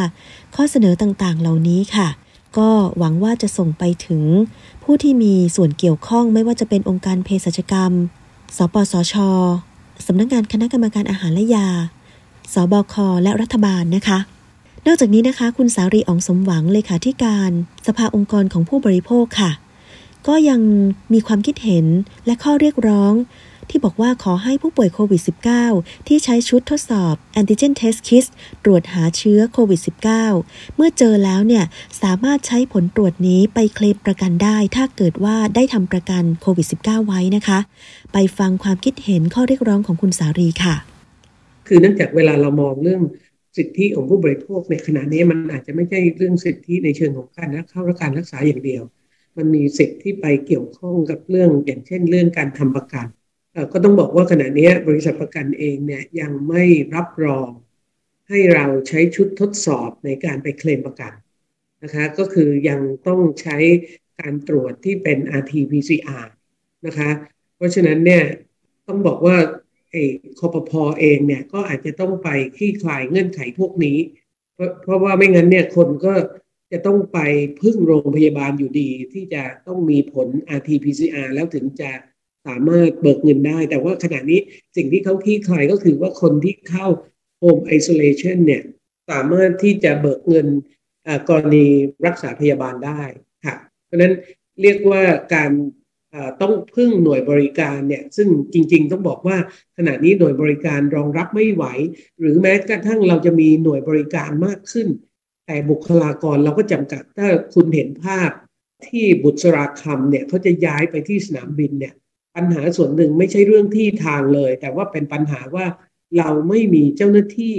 [0.54, 2.08] ข้อเสนอต่างๆ เหล่านี้ค่ะ
[2.58, 4.22] ก็หวังว่าจะส่งไปถึง
[4.84, 7.92] ผู้ที่มีส่วนเกี่ยวข้องไม่ว่าจะเป็นองค์การเภสัชกรรม
[8.56, 9.14] สปสช
[10.06, 11.68] สำนักงงานคณะกรรมการอาหารและยา
[12.54, 14.18] สบค และรัฐบาลนะคะ
[14.86, 17.50] นอกจากนี้นะคะ คุณสารีอองสมหวังเลขาธิการ
[17.86, 19.50] สภาองค์กรของผู้บริโภคค่ะ
[20.28, 20.60] ก็ยัง
[21.12, 21.86] มีความคิดเห็น
[22.26, 23.14] และข้อเรียกร้อง
[23.70, 25.22] ที่บอกว่าขอให้ผู้ป่วยโควิด
[25.66, 28.24] -19 ที่ใช้ชุดทดสอบ antigen test kit
[28.64, 29.80] ตรวจหาเชื้อโควิด
[30.26, 31.64] -19 เมื่อเจอแล้วเนี่ย
[32.02, 37.58] สามารถใช้ผลตรวจนี้ไปเคลมประกันได้ ถ้าเกิดว่าได้ทำประกันโควิด -19 ไว้นะคะ
[38.12, 40.76] ไปฟังความคิดเห็นข้อเรียกร้องของคุณสารีค่ะ
[41.66, 43.02] คือเนื่องจากเวลาเรามองเรื่อง
[43.56, 48.82] สิทธิของผู้บริโภคในขณะนี้มันอาจจะไม่ใช่เรื่องสิทธิในเชิงของการเข้ารับการรักษาอย่างเดียว
[49.40, 53.06] มันมีสิทธิ์ที่ไปเกี่ยวข้องกับเรื่องอย่างเช่นเรื่องการทำประกัน
[53.72, 57.50] ก็ต้องบอกว่าขณะนี้บริษัทประกันเองเนี่ยยังไม่รับรอง
[58.28, 61.12] ให้เราใช้ชุดทดสอบในการไปเคลมประกัน
[61.82, 63.56] นะคะก็คือยังต้องใช้
[64.20, 66.26] การตรวจที่เป็น RT-PCR
[66.86, 67.10] นะคะ
[67.56, 68.24] เพราะฉะนั้นเนี่ย
[68.86, 69.36] ต้องบอกว่า
[69.90, 70.02] ไอ้
[70.38, 73.98] คอปพอเองเนี่ยก็อาจจะต้องไปคลี่คลายเงื่อนไขพวกนี้
[74.54, 76.12] เพราะเพราะว่าไม่งั้นเนี่ยคนก็
[76.72, 77.18] จะต้องไป
[77.60, 80.28] พึ่งโรงพยาบาลอยู่ดี ที่จะต้องมีผล
[80.58, 81.90] RT-PCR แล้วถึงจะ
[82.46, 84.40] สามารถเบิกเงินได้ แต่ว่าขณะนี้
[84.76, 86.86] สิ่งที่เขาคี่คลายก็คือว่าคนที่เข้า
[87.42, 88.62] Home Isolation เนี่ย
[89.10, 90.46] สามารถที่จะเบิกเงิน
[91.28, 91.66] กรณี
[92.06, 93.02] รักษาพยาบาลได้
[93.46, 93.56] ค่ะ
[93.86, 94.14] เพราะนั้น
[94.62, 95.02] เรียกว่า
[95.34, 95.50] การ
[96.42, 99.36] ต้องพึ่งหน่วยบริการเนี่ยซึ่งจริง ๆ ต้องบอกว่า
[99.76, 101.64] ขณะนี้หน่วยบริการรองรับไม่ไหว
[102.20, 104.88] หรือแม้กระทั่งเราจะมีหน่วยบริการมากขึ้น
[105.50, 108.30] แต่บุคลากรเราก็จำกัด ถ้าคุณเห็นภาพ
[108.86, 111.94] ที่บุตรราคำเนี่ยเขาจะย้ายไปที่สนามบินเนี่ย
[112.36, 115.66] ปัญหาส่วนหนึ่งไม่ใช่เรื่องที่ทางเลย แต่ว่าเป็นปัญหาว่า
[116.18, 117.56] เราไม่มีเจ้าหน้าที่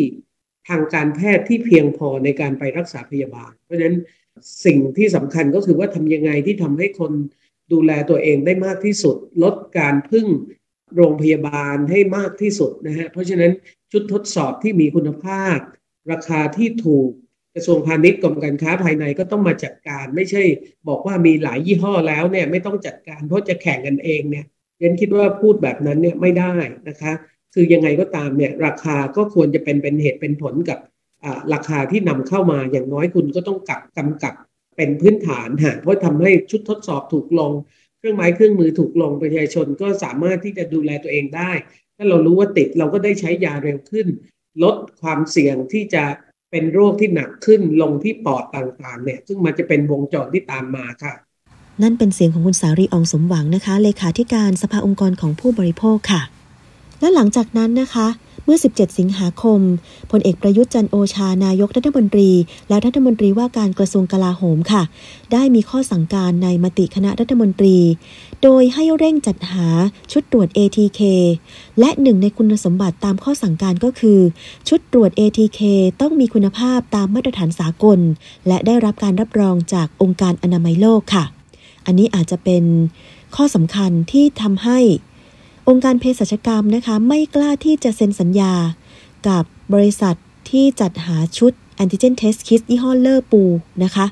[0.68, 3.98] ทางการแพทย์ที่เพียงพอในการไปรักษาพยาบาล เพราะฉะนั้น
[4.66, 7.12] สิ่งที่สำคัญก็คือว่าทำยังไงที่ทำให้คน
[7.72, 10.28] ดูแลตัวเองได้มากที่สุด ลดการพึ่ง
[10.96, 13.52] โรงพยาบาลให้มากที่สุดนะฮะเพราะฉะนั้น
[13.92, 15.58] ชุดทดสอบที่มีคุณภาพ
[16.12, 17.10] ราคาที่ถูก
[17.56, 20.44] กระทรวงพาณิชย์กรมการค้าภายในก็ต้องมาจัดการ ไม่ใช่
[20.88, 24.46] บอกว่ามีหลายยี่ห้อแล้วเนี่ยไม่ต้องจัดการเพราะจะแข่งกันเองเนี่ย
[24.80, 26.54] เรนคิดว่าพูดแบบนั้นเนี่ยไม่ได้
[26.90, 27.14] นะคะ
[27.54, 30.80] คือยังไงก็ตามเนี่ยราคาก็ควรจะเป็นเป็นเหตุเป็นผลกับ
[31.54, 34.36] ราคาที่นำเข้ามาอย่างน้อยคุณก็ต้องกับกำกับ
[34.78, 37.52] เป็นพื้นฐานฮะเพราะทำให้ชุดทดสอบถูกลง
[37.98, 41.52] เครื่องไม้เครื่องมือถูกลงประชาชนก็สามารถที่จะดูแลตัวเองได้
[41.98, 44.08] ถ้าเรารู้ว่าติดเราก็ได้ใช้ยาเร็วขึ้น
[44.64, 46.04] ลดความเสี่ยงที่จะ
[46.52, 51.14] เป็นโรคที่หนักขึ้นลงที่ปอดต่างๆ เนี่ย ซึ่งมันจะเป็นวงจรที่ตามมาค่ะ
[51.82, 56.22] นั่นเป็นเสียงของคุณสารีอองสมหวังนะคะ เลขาธิการสภาองค์กรของผู้บริโภคค่ะ
[57.00, 58.08] และหลังจากนั้นนะคะ
[58.46, 59.60] เมื่อ 17 สิงหาคม
[60.12, 62.30] พลเอกประยุทธ์จันโอชานายกรัฐมนตรี
[62.70, 64.84] และรัฐมนตรีว่าการกระทรวงกลาโหมค่ะ
[65.34, 67.78] ได้มีข้อสั่งการในมติคณะรัฐมนตรี
[68.44, 69.68] โดยให้เร่งจัดหา
[70.12, 71.02] ชุดตรวจ ATK
[71.80, 74.20] และหนึ่งในคุณสมบัติตามข้อสั่งการก็คือ
[74.70, 75.60] ชุดตรวจ ATK
[76.02, 78.00] ต้องมีคุณภาพตามมาตรฐานสากล
[78.48, 81.24] และได้รับการรับรองจากองค์การอนามัยโลกค่ะ
[81.86, 82.64] อันนี้อาจจะเป็น
[83.36, 84.80] ข้อสำคัญที่ทำให้
[85.70, 88.54] องค์การเภสัชกรรมนะคะ ไม่กล้าที่จะเซ็นสัญญา
[89.28, 89.44] กับ
[89.74, 90.16] บริษัท
[90.50, 93.44] ที่จัดหาชุด Antigen Test Kit ยี่ห้อ Lepu
[93.84, 94.06] นะคะ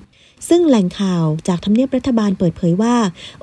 [0.49, 2.95] ซึ่งแหล่งข่าวจากทำเนียบรัฐบาลเปิดเผยว่า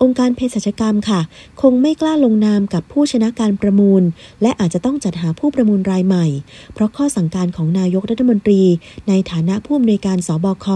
[0.03, 1.21] องค์การเภสัชกรรมค่ะ
[1.63, 4.03] คงไม่กล้าลงนามกับผู้ชนะการประมูล
[4.43, 6.27] และอาจจะต้องจัดหาผู้ประมูลรายใหม่
[6.75, 8.63] เพราะข้อสั่งการของนายกรัฐมนตรี
[9.09, 10.67] ในฐานะผู้อำนวยการศบค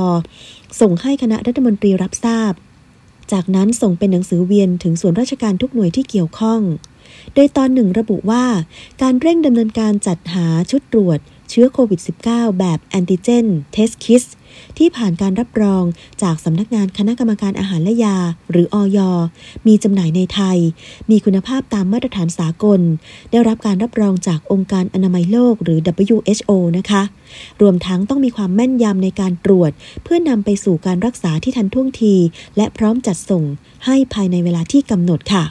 [0.80, 2.52] ส่งให้คณะรัฐมนตรีรับทราบ
[3.32, 6.60] จากนั้นส่งเป็นหนังสือเวียนถึงส่วนราชการทุกหน่วยที่เกี่ยวข้อง
[7.34, 8.44] โดยตอนหนึ่งระบุว่า
[9.02, 11.18] การเร่งดำเนินการจัดหาชุดตรวจ
[11.50, 14.24] เชื้อโควิด -19 แบบแอนติเจนเทสคิส
[14.78, 15.84] ที่ผ่านการรับรอง
[16.22, 18.16] จากสำนักงานคณะกรรมการอาหารและยา
[18.50, 18.98] หรืออย
[19.66, 20.58] มีจำหน่ายในไทย
[21.10, 22.80] มีคุณภาพตามมาตรฐานสากล
[23.30, 25.78] ได้รับการรับรองจากองค์การอนามัยโลกหรือ
[26.14, 27.02] WHO นะคะ
[27.60, 29.70] รวมทั้งต้องมีความแม่นยำในการตรวจ
[30.02, 32.14] เพื่อนำไปสู่การรักษาที่ทันท่วงที
[32.56, 33.44] และพร้อมจัดส่ง
[33.86, 35.44] ให้ภายในเวลาที่กำหนดค่ะ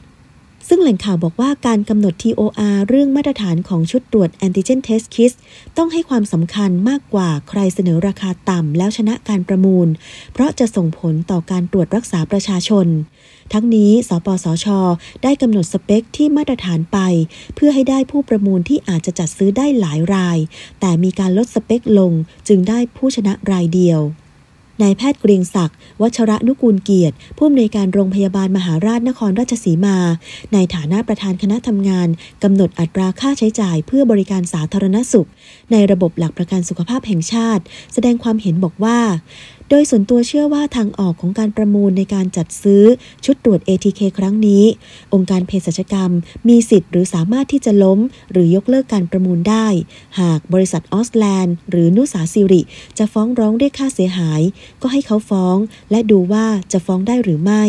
[0.71, 5.33] ซึ่งแหล่งข่าวบอกว่าการกำหนด TOR เรื่องมาตรฐานของชุดตรวจ Antigen Test Kit
[5.77, 9.87] ต้องให้ความสำคัญมากกว่าใครเสนอราคาต่ำแล้วชนะการประมูล
[10.33, 12.87] เพราะจะส่งผลต่อการตรวจรักษาประชาชน
[13.53, 14.67] ทั้งนี้ สปสช
[15.23, 16.97] ได้กำหนดสเปคที่มาตรฐานไป
[17.55, 20.37] เพื่อให้ได้ผู้ประมูลที่อาจจะจัดซื้อได้หลายราย
[20.79, 22.11] แต่มีการลดสเปคลง
[22.47, 24.01] จึงได้ผู้ชนะรายเดียว
[24.81, 29.97] นายแพทย์เกรียงศักดิ์วัชระนุกูลเกียรติ ผู้อำนวยการโรงพยาบาลมหาราชนครราชสีมา
[30.53, 32.07] ในฐานะประธานคณะทำงาน
[32.43, 35.29] กำหนดอัตราค่าใช้จ่ายเพื่อบริการสาธารณสุข
[35.71, 37.63] ในระบบหลักประกันสุขภาพแห่งชาติ
[37.93, 38.99] แสดงความเห็นบอกว่า
[39.71, 42.83] โดยส่วนตัวเชื่อว่าทางออกของการประมูลในการจัดซื้อ
[43.25, 44.63] ชุดตรวจ ATK ครั้งนี้
[45.13, 46.11] องค์การเภสัชกรรม
[46.47, 47.99] มีสิทธิ์หรือสามารถที่จะล้ม
[48.31, 49.67] หรือยกเลิกการประมูลได้
[50.19, 52.61] หากบริษัทออสแลนด์ หรือนุสาซิริ
[52.97, 54.41] จะฟ้องร้องเรียกค่าเสียหาย
[54.81, 55.57] ก็ให้เขาฟ้อง
[55.91, 57.63] และดูว่าจะฟ้องได้หรือไม่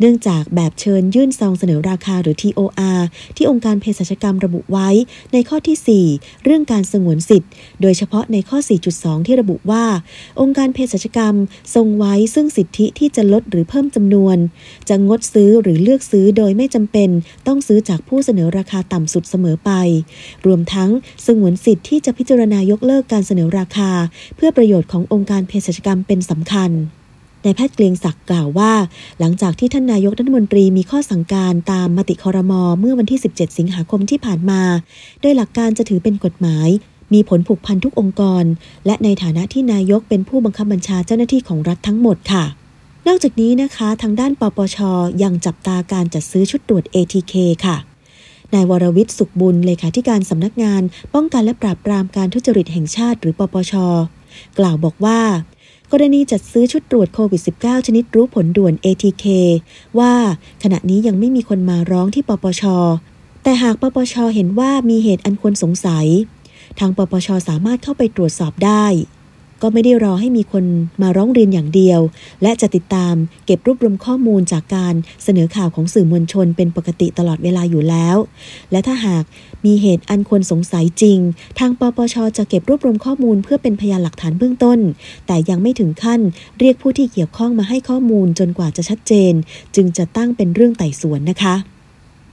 [0.00, 2.98] เนื่องจากแบบเชิญยื่นซองเสนอราคาหรือ TOR
[3.36, 4.88] ที่องค์การเภสัชกรรมระบุไว้
[5.32, 7.50] ในข้อที่ 4 เรื่องการสงวนสิทธิ์
[7.82, 8.58] โดยเฉพาะในข้อ
[8.92, 9.84] 4.2 ที่ระบุว่า
[10.40, 11.34] องค์การเภสัชกรรม
[11.74, 14.36] ทรงไว้ซึ่งสิทธิที่จะลดหรือเพิ่มจำนวน
[14.88, 17.10] จะงดซื้อหรือเลือกซื้อโดยไม่จำเป็น
[17.46, 19.70] ต้องซื้อจากผู้เสนอราคาต่ำสุดเสมอไป
[20.46, 20.90] รวมทั้ง
[21.26, 23.90] สงวนสิทธิ์ที่จะพิจารณายกเลิกการเสนอราคา
[24.36, 26.72] เพื่อประโยชน์ขององค์การเภสัชกรรมเป็นสำคัญ
[27.44, 28.72] นายแพทย์เกรียงศักดิ์กล่าวว่า
[29.20, 34.62] หลังจากที่ท่านนายกรัฐมนตรีมีข้อสั่งการตามมติคอรมอเมื่อวันที่ 17 สิงหาคมที่ผ่านมา
[35.20, 36.68] โดยหลักการจะถือเป็นกฎหมาย
[37.12, 38.44] มีผลผูกพันทุกองค์กร
[38.86, 42.44] และในฐานะที่นายกเป็นผู้บังคับบัญชาเจ้าหน้าที่ของรัฐทั้งหมดค่ะ
[43.06, 44.78] นอกจากนี้นะคะ ทางด้านปปช
[45.22, 47.76] ยังจับตาการจัดซื้อชุดตรวจ ATK ค่ะ
[48.54, 50.82] นายวรวิทย์สุขบุญเลขาธิการสำนักงาน
[51.14, 53.74] ป้องกันและปราบปรามการทุจริตแห่งชาติหรือปปช
[54.58, 55.20] กล่าวบอกว่า
[55.92, 59.24] กรณีจัดซื้อชุดตรวจโควิด -19 ชนิดรู้ผลด่วน ATK
[59.98, 60.14] ว่า
[60.62, 62.62] ขณะนี้ยังไม่มีคนมาร้องที่ปปช
[63.42, 66.06] แต่หากปปชเห็นว่ามีเหตุอันควรสงสัย
[66.78, 68.84] ทางปปชสามารถเข้าไปตรวจสอบได้
[69.62, 70.64] ก็ไม่ได้รอให้มีคน
[71.02, 72.00] มาร้องเรียนอย่างเดียว
[72.42, 73.14] และจะติดตาม
[73.46, 74.94] เก็บรวบรวมข้อมูลจากการ
[75.24, 78.16] เสนอข่าวของสื่อมวลชนเป็นปกติตลอดเวลาอยู่แล้ว
[78.70, 79.24] และถ้าหาก
[79.64, 81.18] มีเหตุอันควรสงสัยจริง
[81.58, 84.78] ทางปปชจะเก็บรวบรวมข้อมูลเพื่อเป็นพยานหลักฐานเบื้องต้น
[85.26, 86.20] แต่ยังไม่ถึงขั้น
[86.58, 89.32] เรียกผู้ที่เกี่ยวข้องมาให้ข้อมูลจนกว่าจะชัดเจน
[89.76, 91.56] จึงจะตั้งเป็นเรื่องไต่สวนนะคะ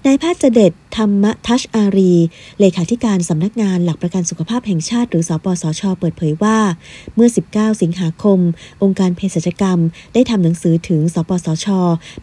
[0.06, 2.14] นายแพทย์เจเดตธรรมทัชอารี
[2.60, 6.58] เลขาธิการสำนักงานหลักประกันสุขภาพแห่งชาติหรือสปสชเปิดเผยว่า
[7.16, 8.40] เมื่อ 19 สิงหาคม
[8.84, 9.80] องค์การเภสัชกรรม
[10.14, 11.68] ได้ทำหนังสือถึงสปสช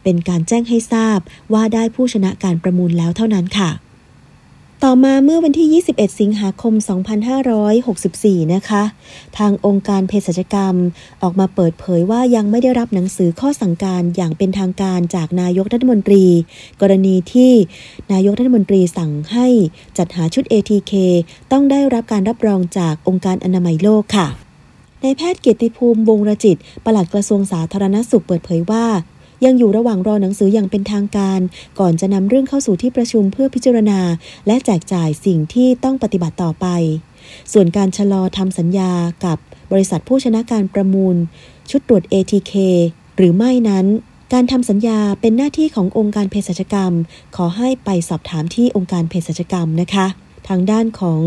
[0.03, 1.19] เป็นการแจ้งให้ทราบ
[1.53, 3.71] ว่าได้ผู้ชนะการประมูลแล้วเท่านั้นค่ะ
[4.89, 6.75] ต่อมาเมื่อวันที่ 21 สิงหาคม
[7.99, 8.83] 2564 นะคะ
[9.39, 10.75] ทางองค์การเภสัชกรรม
[11.23, 16.25] ออกมาเปิดเผยว่ายังไม่ได้รับหนังสือข้อสั่งการอย่างเป็นทางการจากนายกรัฐมนตรี
[16.81, 17.53] กรณีที่
[18.13, 19.49] นายกรัฐมนตรีสั่งให้
[19.99, 20.93] จัดหาชุด ATK
[21.53, 24.27] ต้องได้รับการรับรองจากองค์การอนามัยโลกค่ะ
[25.03, 28.85] นายแพทย์เกียรติภูมิวงรจิต ปลัดกระทรวงสาธารณสุขเปิดเผยว่า
[29.45, 31.41] ยังอยู่ระหว่างรอหนังสืออย่างเป็นทางการ
[31.81, 34.01] ก่อนจะนำเรื่องเข้าสู่ที่ประชุมเพื่อพิจารณา
[34.47, 36.67] และแจกจ่ายสิ่งที่ต้องปฏิบัติต่อไป
[37.53, 38.93] ส่วนการชะลอทำสัญญา
[39.25, 39.39] กับ
[39.73, 41.17] บริษัทผู้ชนะการประมูล
[41.71, 42.53] ชุดตรวจ ATK
[43.17, 43.87] หรือไม่นั้น
[44.33, 46.93] การทำสัญญาเป็นหน้าที่ขององค์การเภสัชกรรม
[47.37, 50.07] ขอให้ไปสอบถามที่องค์การเภสัชกรรมนะคะ
[50.49, 51.23] ทางด้านของ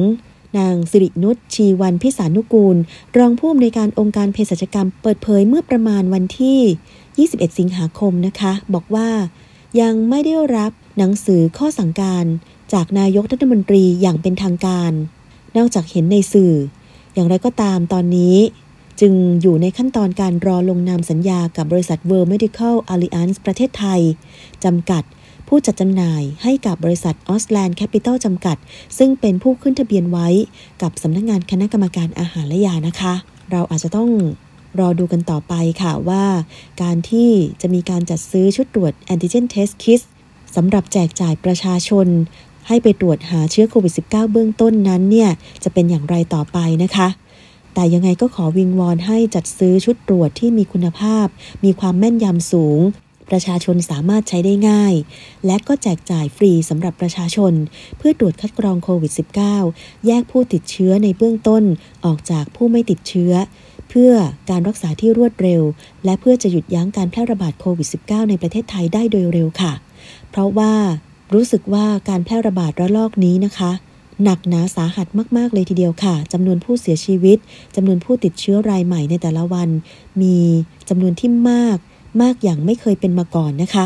[0.57, 2.77] นางสิรินุชชีวันพิสานุกูล
[3.17, 6.59] รองผู้อำนวยการองค์การเภสัชกรรม เปิดเผยเมื่อประมาณวันที่
[7.17, 9.09] 21 สิงหาคมนะคะ บอกว่า
[9.81, 12.25] ยังไม่ได้รับหนังสือข้อสั่งการ
[12.73, 14.91] จากนายกรัฐมนตรีอย่างเป็นทางการ
[15.57, 16.53] นอกจากเห็นในสื่อ
[17.13, 18.37] อย่างไรก็ตามตอนนี้
[18.99, 24.01] จึงอยู่ในขั้นตอนการรอลงนามสัญญากับบริษัท World Medical Alliance ประเทศไทย
[24.63, 25.03] จำกัด
[25.47, 28.57] ผู้จัดจำหน่ายให้กับบริษัท Ausland Capital จำกัด
[28.97, 30.27] ซึ่งเป็นผู้ขึ้นทะเบียนไว้
[30.81, 33.13] กับสำนักงานคณะกรรมการอาหารและยานะคะ
[33.51, 34.09] เราอาจจะต้อง
[34.79, 36.25] รอดูกันต่อไปค่ะว่า
[36.81, 37.29] การที่
[37.61, 40.01] จะมีการจัดซื้อชุดตรวจ Antigen Test Kit
[40.55, 42.07] สำหรับแจกจ่ายประชาชน
[42.67, 45.29] ให้ไปตรวจหาเชื้อโควิด -19 เบื้องต้นนั้นเนี่ย
[45.63, 47.07] จะเป็นอย่างไรต่อไปนะคะ
[47.73, 51.27] แต่ยังไงก็ขอวิงวอนให้จัดซื้อชุดตรวจที่มีคุณภาพ
[51.63, 52.79] มีความแม่นยำสูง
[53.29, 54.93] ประชาชนสามารถใช้ได้ง่าย
[55.45, 57.53] และก็แจกจ่ายฟรีสำหรับประชาชน
[57.97, 59.11] เพื่อตรวจคัดกรองโควิด
[59.59, 61.63] -19 แยกผู้ติดเชื้อในเบื้องต้น
[62.05, 63.33] ออกจากผู้ไม่ติดเชื้อ
[63.89, 64.11] เพื่อ
[64.49, 65.61] การรักษาที่รวดเร็ว
[66.05, 69.73] และเพื่อจะหยุดยั้งการแพร่ระบาดโควิด -19 ในประเทศไทยได้โดยเร็วค่ะ
[70.29, 70.73] เพราะว่า
[71.33, 73.71] รู้สึกว่าการแพร่ระบาดระลอกนี้นะคะ
[74.23, 77.37] หนักหนาสาหัสมาก ๆ เลยทีเดียวค่ะจำนวนผู้เสียชีวิต
[77.75, 79.69] จำนวนผู้ติดเชื้อรายใหม่ในแต่ละวัน
[80.21, 80.37] มี
[80.89, 81.77] จำนวนที่มาก
[82.21, 83.85] มากอย่างไม่เคยเป็นมาก่อนนะคะ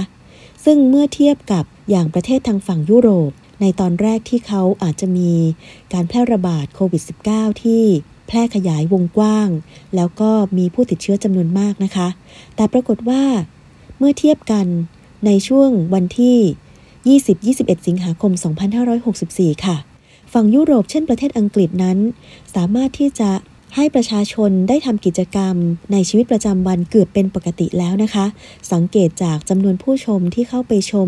[0.66, 5.32] ซึ่งเมื่อเทียบกับอย่างประเทศทางฝั่งยุโรปในตอนแรกที่เขาอาจจะมี
[5.94, 7.84] การแพร่ระบาดโควิด -19 ที่
[8.32, 9.50] พร่ขยายวงกว้าง
[9.96, 12.08] แล้วก็มีผู้ติดเชื้อจำนวนมากนะคะ
[12.56, 13.24] แต่ปรากฏว่า
[13.98, 14.67] เมื่อเทียบกัน
[15.26, 16.38] ในช่วงวันที่
[17.56, 18.32] 20-21 สิงหาคม
[19.00, 19.78] 2564 ค่ะ
[20.34, 21.98] ฝั่งยุโรปเช่นประเทศอังกฤษนั้น
[22.56, 23.32] สามารถที่จะ
[23.76, 25.56] ให้ประชาชนได้ทำกิจกรรม
[25.91, 28.26] ในชีวิตประจำวันเกือบเป็นปกติแล้วนะคะ
[28.72, 31.08] สังเกตจากจำนวนผู้ชมที่เข้าไปชม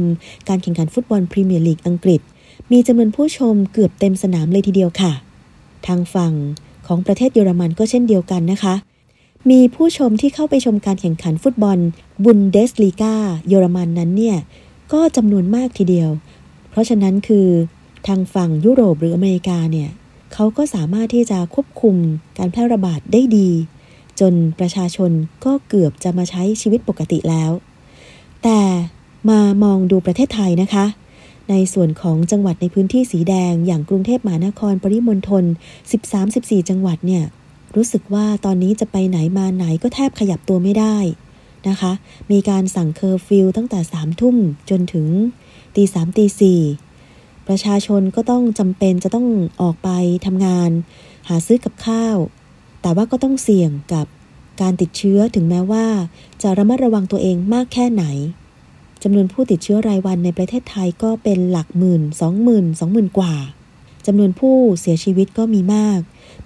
[0.49, 2.21] การแข่งขันฟุตบอลพรีเมียร์ลีกอังกฤษ
[2.71, 5.13] มีจำนวนผู้ชมเกือบเต็มสนามเลยทีเดียวค่ะ
[5.87, 6.33] ทางฝั่ง
[6.87, 8.75] ของประเทศเยอรมันก็เช่นเดียวกันนะคะ
[9.49, 11.77] มีผู้ชมที่เข้าไปชมการแข่งขันฟุตบอล
[12.23, 13.15] บุนเดสลีกา
[13.47, 14.37] เยอรมันนั้นเนี่ย
[14.93, 16.09] ก็จำนวนมากทีเดียว
[16.69, 17.47] เพราะฉะนั้นคือ
[18.07, 19.89] ทางฝั่งยุโรปหรืออเมริกาเนี่ย
[20.33, 21.95] เขาก็สามารถที่จะควบคุม
[22.37, 23.49] การแพร่ระบาดได้ดี
[24.19, 25.11] จนประชาชน
[25.45, 27.51] ก็เกือบจะมาใช้ชีวิตปกติแล้ว
[28.43, 28.59] แต่
[29.29, 30.85] มามองดูประเทศไทยนะคะ
[31.49, 35.43] ในส่วนของจังหวัดในพื้นที่สีแดง อย่างกรุงเทพมหานครปริมณฑล
[36.07, 37.23] 13-14 จังหวัดเนี่ย
[37.75, 40.97] รู้สึกว่าตอนนี้จะไปไหนมาไหนก็แทบขยับตัวไม่ได้
[41.69, 41.91] นะคะ
[42.31, 44.35] มีการสั่งเคอร์ฟิวตั้งแต่สามทุ่ม
[44.69, 45.07] จนถึง
[45.75, 46.61] ตีสามตีสี่
[47.47, 49.27] ประชาชนก็ต้องจำเป็นจะต้อง
[49.61, 49.89] ออกไป
[50.25, 50.69] ทำงาน
[51.27, 52.17] หาซื้อกับข้าว
[52.81, 54.05] แต่ว่าก็ต้องเสี่ยงกับ
[54.61, 55.85] การติดเชื้อถึงแม้ว่า
[56.41, 58.03] จะระมัดระวังตัวเองมากแค่ไหน
[59.03, 63.33] จำนวนผู้ติดเชื้อรายวันในประเทศไทยก็เป็นหลักหมื่นสองหมื่นสองหมื่นกว่า
[64.05, 65.99] จำนวนผู้เสียชีวิตก็มีมาก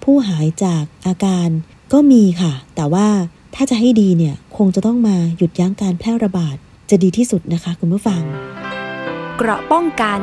[0.04, 1.48] ผู้หายจากอาการ
[1.92, 3.08] ก็มีค่ะ แต่ว่า
[3.54, 6.56] ถ้าจะให้ดีเนี่ยคงจะต้องมาหยุดยั้งการแพร่ระบาด
[6.90, 8.22] จะดีที่สุดนะคะคุณผู้ฟัง
[9.36, 10.20] เกราะป้องกัน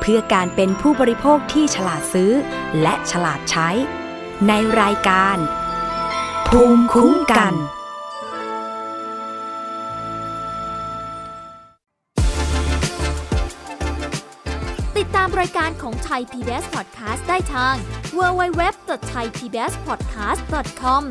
[0.00, 2.30] เพื่อการเป็นผู้บริโภคที่ฉลาดซื้อ
[2.82, 3.68] และฉลาดใช้
[4.48, 5.36] ในรายการ
[6.48, 7.54] ภูมิคุ้มกัน
[15.40, 17.74] รายการของไทย PBS Podcast ได้ทาง
[18.16, 21.02] www.thaipbspodcast.com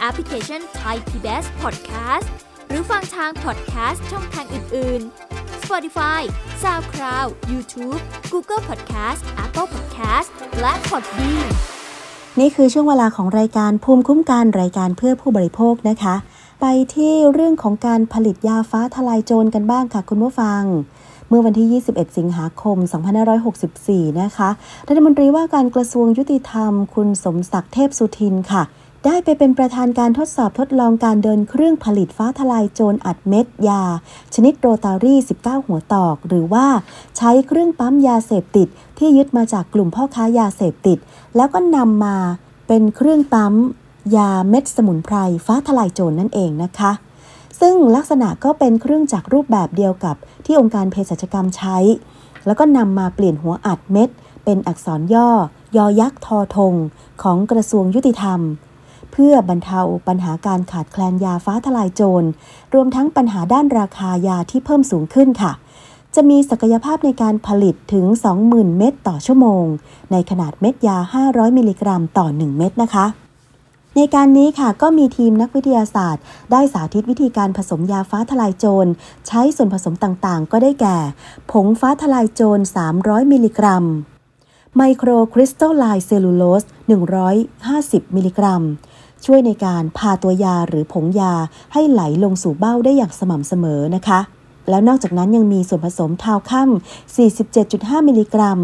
[0.00, 2.26] แอปพลิเคชัน Thai PBS Podcast
[2.68, 5.00] หรือฟังทาง podcast ช่องทางอื่น
[5.32, 6.20] ๆ Spotify
[6.62, 8.00] SoundCloud YouTube
[8.32, 10.28] Google Podcast Apple Podcast
[10.60, 11.48] และ Podbean
[12.40, 16.14] นี่คือช่วงเวลาของรายการภูมิคุ้มกันรายการเพื่อผู้บริโภคนะคะ
[16.60, 20.62] ไปที่เรื่องของการผลิตยาฟ้าทลายโจรกันบ้างค่ะคุณผู้ฟัง
[21.34, 22.76] มื่อวันที่ 21 สิงหาคม
[23.48, 24.50] 2564 นะคะ
[24.88, 28.62] รัฐมนตรีว่าการกระทรวงยุติธรรม คุณสมศักดิ์เทพสุทินค่ะ
[29.04, 33.82] ได้ไปเป็นประธานการทดสอบทดลองการเดินเครื่องผลิตฟ้าทลายโจรอัดเม็ดยา
[34.34, 36.66] ชนิดโรตารี่ 19 หัวตอก หรือว่า
[37.16, 38.68] ใช้เครื่องปั๊มยาเสพติด
[38.98, 40.98] ที่ยึดมาจากกลุ่มพ่อค้ายาเสพติด
[41.36, 42.16] แล้วก็นำมา
[42.68, 43.54] เป็นเครื่องปั๊ม
[44.16, 45.16] ยาเม็ดสมุนไพร
[45.46, 46.92] ฟ้าทลายโจรนนั่นเองนะคะ
[47.64, 51.76] ซึ่งลักษณะก็เป็นเครื่องจักรรูปแบบเดียวกับที่องค์การเภสัชกรรมใช้
[52.46, 54.08] แล้วก็นำมาเปลี่ยนหัวอัดเม็ด
[54.44, 55.30] เป็นอักษรย่อ
[55.76, 56.74] ยอยักษ์ทอทง
[57.22, 58.40] ของกระทรวงยุติธรรม
[59.12, 62.28] เพื่อบรรเทาปัญหาการขาดแคลนยาฟ้าทลายโจร
[62.74, 65.52] รวมทั้งปัญหาด้านราคายาที่เพิ่มสูงขึ้นค่ะ
[66.14, 68.04] จะมีศักยภาพในการผลิตถึง
[68.42, 69.64] 20,000 เม็ดต่อชั่วโมง
[70.12, 70.96] ในขนาดเม็ดยา
[71.26, 73.06] 500 มิลลิกรัมต่อ 1 เม็ดนะคะ
[73.96, 78.90] ในการนี้ค่ะก็มีทีมนักวิทยาศาสตร์ ได้สาธิตวิธีการผสมยาฟ้าทลายโจร
[79.26, 80.98] ใช้ส่วนผสมต่างๆ ก็ได้แก่
[81.52, 82.62] ผงฟ้าทลายโจร
[82.96, 83.84] 300 มิลลิกรัม
[84.76, 86.64] ไมโครคริสตัลไลเซลลูโลส
[87.40, 88.62] 150 มิลลิกรัม
[89.24, 91.34] ช่วยในการพาตัวยาหรือผงยา
[91.72, 94.20] ให้ไหลลงสู่เบ้าได้อย่างสม่ำเสมอนะคะ
[94.68, 96.70] แล้วนอกจากนั้นยังมีส่วนผสมทาวคัม
[97.38, 98.58] 47.5 มิลลิกรัม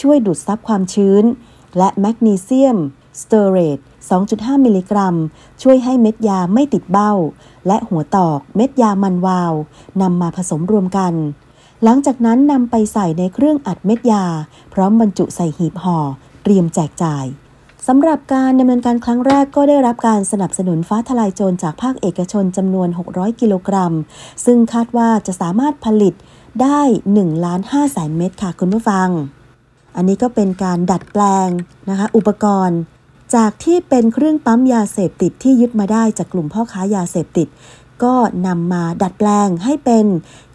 [0.00, 1.24] ช่วยดูดซับความชื้น
[1.78, 2.78] และ magnesium
[3.20, 3.78] stearate
[4.20, 5.14] 2.5 มิลลิกรัม
[5.62, 7.12] ช่วยให้เม็ดยาไม่ติดเบ้า
[7.66, 9.52] และหัวตอกเม็ดยามันวาว
[10.02, 11.14] นำมาผสมรวมกัน
[11.82, 14.24] หลังจากนั้นนำไปใส่ในเครื่องอัดเม็ดยา
[14.72, 15.98] พร้อมบรรจุใส่หีบห่อ
[16.42, 17.24] เตรียมแจกจ่าย
[17.88, 23.92] สำหรับการดำเนินการครั้งแรกก็ได้รับการสนับสนุนฟ้าทลายโจรจากภาคเอกชนจำนวน 600 กิโลกรัม
[24.44, 26.14] ซึ่งคาดว่าจะสามารถผลิต
[26.62, 26.80] ได้
[27.14, 29.08] 1ล้าน5แสนเม็ดค่ะคุณผู้ฟัง
[29.96, 31.48] อันนี้ก็เป็นการดัดแปลง
[31.88, 32.78] นะคะอุปกรณ์
[33.34, 37.48] จากที่เป็นเครื่องปั๊มยาเสพติดที่ยึดมาได้จากกลุ่มพ่อค้ายาเสพติด
[38.04, 38.14] ก็
[38.46, 40.06] นำมาดัดแปลงให้เป็น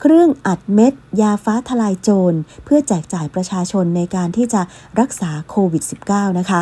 [0.02, 4.62] เครื่องอัดเม็ด ยาฟ้าทลายโจร เพื่อแจกจ่ายประชาชนในการที่จะ
[5.00, 6.62] รักษาโควิด -19 นะคะ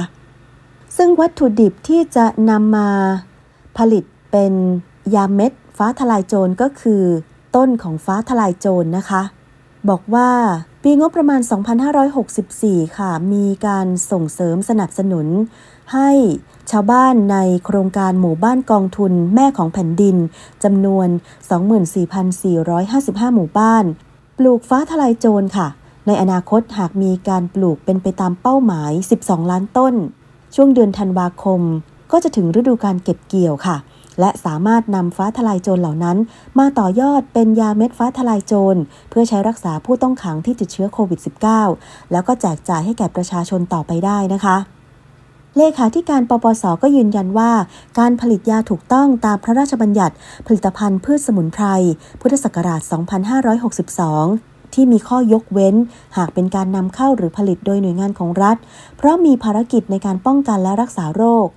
[0.97, 2.89] ซึ่งวัตถุดิบที่จะนำมา
[3.77, 4.53] ผลิตเป็น
[5.15, 7.03] ยาเม็ด ฟ้าทลายโจรก็คือ
[7.55, 9.21] ต้นของฟ้าทลายโจรนะคะ
[9.89, 10.31] บอกว่า
[10.83, 11.41] ปีงบประมาณ
[12.19, 15.27] 2564 ค่ะ มีการส่งเสริมสนับสนุน
[15.93, 16.09] ให้
[16.71, 20.15] ชาวบ้านในโครงการหมู่บ้านกองทุนแม่ของแผ่นดิน
[20.63, 21.07] จำนวน
[22.01, 23.83] 24,455 หมู่บ้าน
[24.37, 25.67] ปลูกฟ้าทลายโจรค่ะ
[26.07, 29.93] ในอนาคตหากมีการปลูกเป็นไปตามเป้าหมาย 12 ล้านต้น
[30.55, 31.61] ช่วงเดือนธันวาคม
[32.11, 33.77] ก็จะถึงฤดูการเก็บเกี่ยวค่ะ
[34.19, 36.17] และสามารถนำฟ้าทลายโจรเหล่านั้น
[36.59, 38.75] มาต่อยอดเป็นยาเม็ดฟ้าทลายโจร
[39.09, 41.19] เพื่อใช้รักษาผู้ต้องขังที่ติดเชื้อโควิด
[41.65, 44.57] -19 แล้วก็แจกจ่ายให้แก่ประชาชนต่อไปได้นะคะ
[45.57, 47.51] เลขาธิการปปส ก็ยืนยันว่า
[47.99, 50.15] การผลิตยาถูกต้องตามพระราชบัญญัติ
[50.47, 51.65] ผลิตภัณฑ์พืชสมุนไพร
[52.21, 52.81] พุทธศักราช
[53.57, 55.75] 2562 ที่มีข้อยกเว้น
[56.17, 58.57] หากเป็นการนำเข้าหรือผลิตโดยหน่วยงานของรัฐ
[58.97, 61.47] เพราะมีภารกิจในการป้องกันและรักษาโรค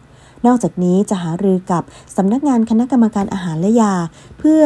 [0.46, 1.83] นอกจากนี้จะหารือกับ
[2.16, 3.94] สำนักงานคณะกรรมการอาหารและยา
[4.38, 4.62] เพื่อ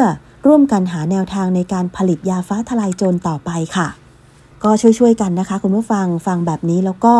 [0.47, 3.89] ร่วมกันหาแนวทางในการผลิตยาฟ้าทลายโจรต่อไปค่ะ
[4.64, 7.14] ก็ช่วยๆกันนะคะ คุณผู้ฟังฟังแบบนี้แล้วก็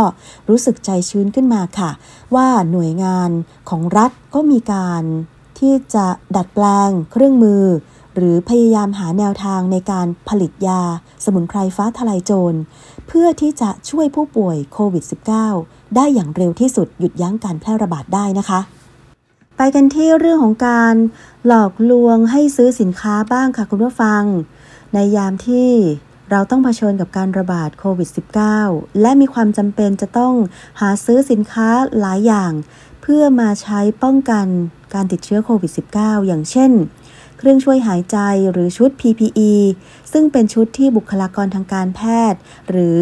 [0.49, 1.91] รู้สึกใจชื้นขึ้นมาค่ะ
[2.35, 3.31] ว่าหน่วยงาน
[3.71, 5.03] ของรัฐก็มีการ
[5.59, 7.65] ที่จะดัดแปลงเครื่องมือ
[8.15, 10.83] หรือพยายามหาแนวทางในการผลิตยา
[11.25, 12.59] สมุนไพรฟ้าทลายโจร
[13.07, 18.61] เพื่อที่จะช่วยผู้ป่วยโควิด -19 ได้อย่างเร็วที่สุดหยุดยั้งการแพร่ระบาดได้นะคะ
[19.57, 20.95] ไปกันที่เรื่องของการ
[21.47, 24.23] หลอกลวงให้ซื้อสินค้าบ้างค่ะคุณผู้ฟัง
[24.95, 25.71] ในยามที่
[26.31, 28.09] เราต้องเผชิญกับการระบาดโควิด
[28.55, 30.35] -19 และมีความจำเป็นจะต้อง
[30.81, 31.69] หาซื้อสินค้า
[32.01, 32.53] หลายอย่าง
[33.03, 34.47] เพื่อมาใช้ป้องกัน
[34.95, 36.73] การติดเชื้อโควิด -19 อย่างเช่น
[37.39, 38.19] เครื่องช่วยหายใจ
[38.53, 39.53] หรือชุด PPE
[40.17, 42.01] ซึ่งเป็นชุดที่บุคลากรทางการแพ
[42.33, 42.41] ทย์
[42.71, 43.01] หรือ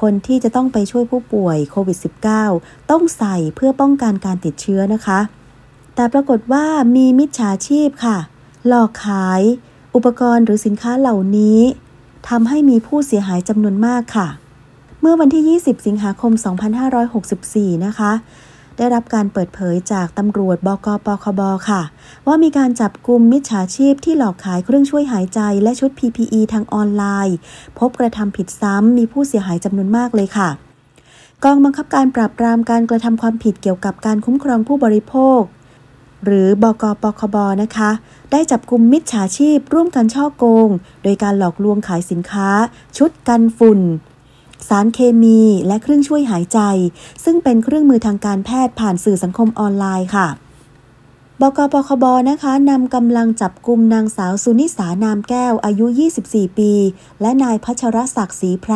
[0.00, 1.98] คนที่จะต้องไปช่วยผู้ป่วยโควิด
[2.42, 5.20] -19 ต้องใส่เพื่อป้องกันการติดเชื้อนะคะ
[5.94, 6.64] แต่ปรากฏว่า
[6.96, 8.18] มีมิจฉาชีพค่ะ
[8.66, 9.42] หลอกขาย
[9.94, 11.60] อุปกรณ์หรือสินค้าเหล่านี้
[12.28, 14.28] ทำให้มีผู้เสียหายจำนวนมากค่ะ
[15.00, 16.32] เมื่อวันที่ 20 สิงหาคม
[17.08, 18.12] 2564 นะคะ
[18.76, 21.82] ได้รับการเปิดเผยจากตำรวจบกปคบค่ะ
[22.26, 27.36] ว่ามีการจับกลุ่มมิจฉาชีพที่หลอกขายเครื่องช่วยหายใจและชุด PPE ทางออนไลน์
[27.78, 30.48] พบกระทำผิดซ้ำมีผู้เสียหายจำนวนมากเลยค่ะ
[31.44, 35.40] กองบังคับการปราบปรามการกระทำความผิดเกี่ยวกับการคุ้มครองผู้บริโภค
[36.24, 37.90] หรือบกปคบนะคะ
[38.32, 40.68] ได้จับกลุ่มมิจฉาชีพร่วมกันช่อโกง
[41.02, 42.48] โดยการหลอกลวงขายสินค้า
[42.96, 43.80] ชุดกันฝุ่น
[44.68, 46.60] สารเคมี และเครื่องช่วยหายใจ
[47.24, 50.28] ซึ่งเป็นเครื่องมือทางการแพทย์ผ่านสื่อสังคมออนไลน์ค่ะ
[51.42, 55.86] บกปคบนะคะนำกำลังจับกลุ่มนางสาวสุนิสานามแก้วอายุ
[56.22, 56.72] 24 ปี
[57.20, 58.74] และนายพัชรศักดิ์ศรีไพร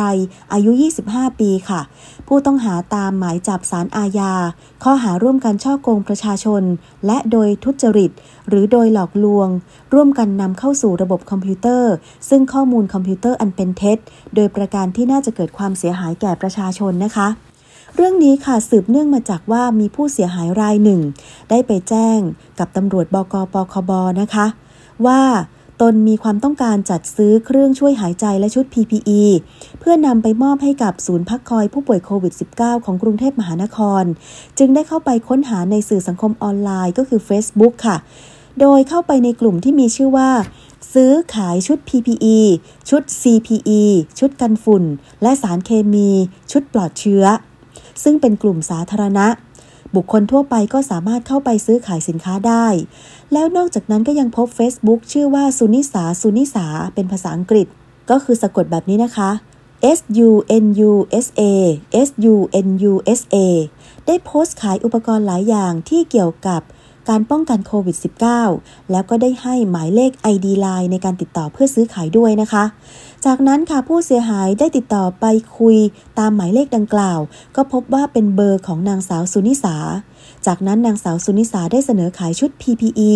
[0.53, 0.71] อายุ
[1.05, 1.81] 25 ปีค่ะ
[2.27, 4.33] ผู้ต้องหาตามหมายจับสารอาญา
[4.83, 6.63] ข้อหาร่วมกันฉ้อโกงประชาชน
[7.05, 8.11] และโดยทุจริต
[8.49, 9.47] หรือโดยหลอกลวง
[9.93, 11.93] ร่วมกันนำเข้าสู่ระบบคอมพิวเตอร์
[12.29, 13.97] ซึ่งข้อมูลคอมพิวเตอร์อันเป็นเท็จ
[14.35, 17.29] โดยประการที่น่าจะเกิดความเสียหายแก่ประชาชนนะคะ
[18.01, 21.01] เรื่องนี้ค่ะสืบเนื่องมาจากว่ามีผู้เสียหายรายหนึ่ง
[21.49, 22.19] ได้ไปแจ้ง
[22.59, 23.91] กับตำรวจบก.ปคบ.
[24.21, 24.47] นะคะ
[25.05, 25.21] ว่า
[25.81, 29.23] ตนมีความต้องการจัดซื้อเครื่องช่วยหายใจและชุด PPE
[29.79, 34.03] เพื่อนำไปมอบให้กับศูนย์พักคอยผู้ป่วยโควิด -19 ของกรุงเทพมหานคร
[34.57, 37.97] จึงได้เข้าไปค้นหาในสื่อสังคมออนไลน์ก็คือ Facebook ค่ะ
[38.59, 40.29] โดยเข้าไปในกลุ่มที่มีชื่อว่า
[40.93, 42.39] ซื้อขายชุด PPE
[42.89, 43.83] ชุด CPE
[44.19, 44.83] ชุดกันฝุ่น
[45.21, 46.09] และสารเคมี
[46.51, 47.25] ชุดปลอดเชื้อ
[48.03, 49.27] ซึ่งเป็นกลุ่มสาธารณะ
[49.95, 52.67] บุคคลทั่วไปก็สามารถเข้าไปซื้อขายสินค้าได้
[53.33, 57.67] แล้วนอกจากนั้นก็ยังพบ Facebook ชื่อว่าสุนิสาสุนิสาเป็นภาษาอังกฤษ
[58.09, 59.29] ก็คือสะกดแบบนี้นะคะ
[59.97, 60.29] S U
[60.63, 60.93] N U
[61.25, 61.43] S A
[62.07, 62.35] S U
[62.65, 63.37] N U S A
[64.05, 66.61] ได้โพสต์ขายอุปกรณ์หลายอย่างที่เกี่ยวกับ
[67.09, 67.97] การป้องกันโควิด
[68.43, 72.63] -19 แล้วก็ได้ให้หมายเลข ID Line ในการติดต่อเพื่อซื้อขายด้วยนะคะ
[73.25, 75.25] จากนั้นค่ะผู้เสียหายได้ติดต่อไป
[75.57, 75.77] คุย
[76.19, 77.19] ตามหมายเลขดังกล่าว
[77.55, 79.75] ก็พบว่าเป็นเบอร์ของนางสาวสุนิสา
[80.45, 83.11] จากนั้นนางสาวสุนิสาได้เสนอขายชุด PPE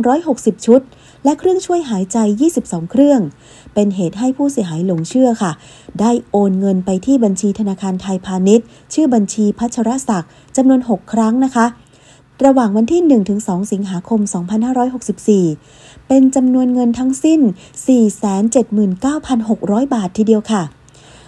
[0.00, 0.80] 260 ชุด
[1.24, 2.18] และเครื่องช่วยหายใจ
[2.56, 3.20] 22 เครื่อง
[3.74, 5.52] เป็นเหตุให้ผู้เสียหายหลงเชื่อค่ะ
[6.00, 11.66] ได้โอนเงินไปที่บัญชีธนาคารไทยพาณิชย์ ชื่อบัญชีพัชรศักดิ์จำนวน 6 ครั้งนะคะ
[12.44, 13.02] ระหว่างวันที่
[13.38, 14.20] 1-2 สิงหาคม
[15.32, 17.40] 2564 เป็นจำนวนเงินทั้งสิ้น
[19.06, 20.62] 479,600 บาททีเดียวค่ะ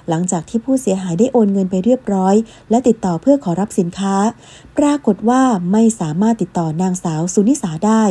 [0.09, 2.35] หลังจากที่ผู้เสียหายได้โอนเงินไปเรียบร้อย
[2.71, 4.15] และติดต่อเพื่อขอรับสินค้า
[4.79, 8.03] ปรากฏว่าไม่สามารถติดต่อนางสาวสุนิสาได้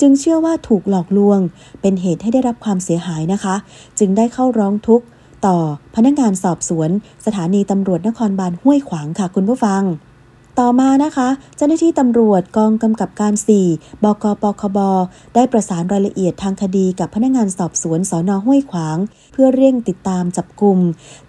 [0.00, 1.38] จึงเชื่อว่าถูกหลอกลวง
[1.80, 3.54] เป็นเหตุให้ได้รับความเสียหายนะคะ
[3.98, 5.06] จึงได้เข้าร้องทุกข์
[5.46, 5.56] ต่อ
[5.94, 6.90] พนักงานสอบสวน
[7.26, 9.82] สถานีตำรวจนครบาลห้วยขวางค่ะคุณผู้ฟัง
[10.60, 13.34] ต่อมานะคะ เจ้าหน้าที่ตำรวจกองกำกับการ
[13.68, 14.78] 4 บกปคบ
[15.34, 18.98] ได้ประสานรายละเอียดทางคดีกับพนักงานสอบสวนสอนอห้วยขวาง
[19.32, 20.78] เพื่อเร่งติดตามจับกลุ่ม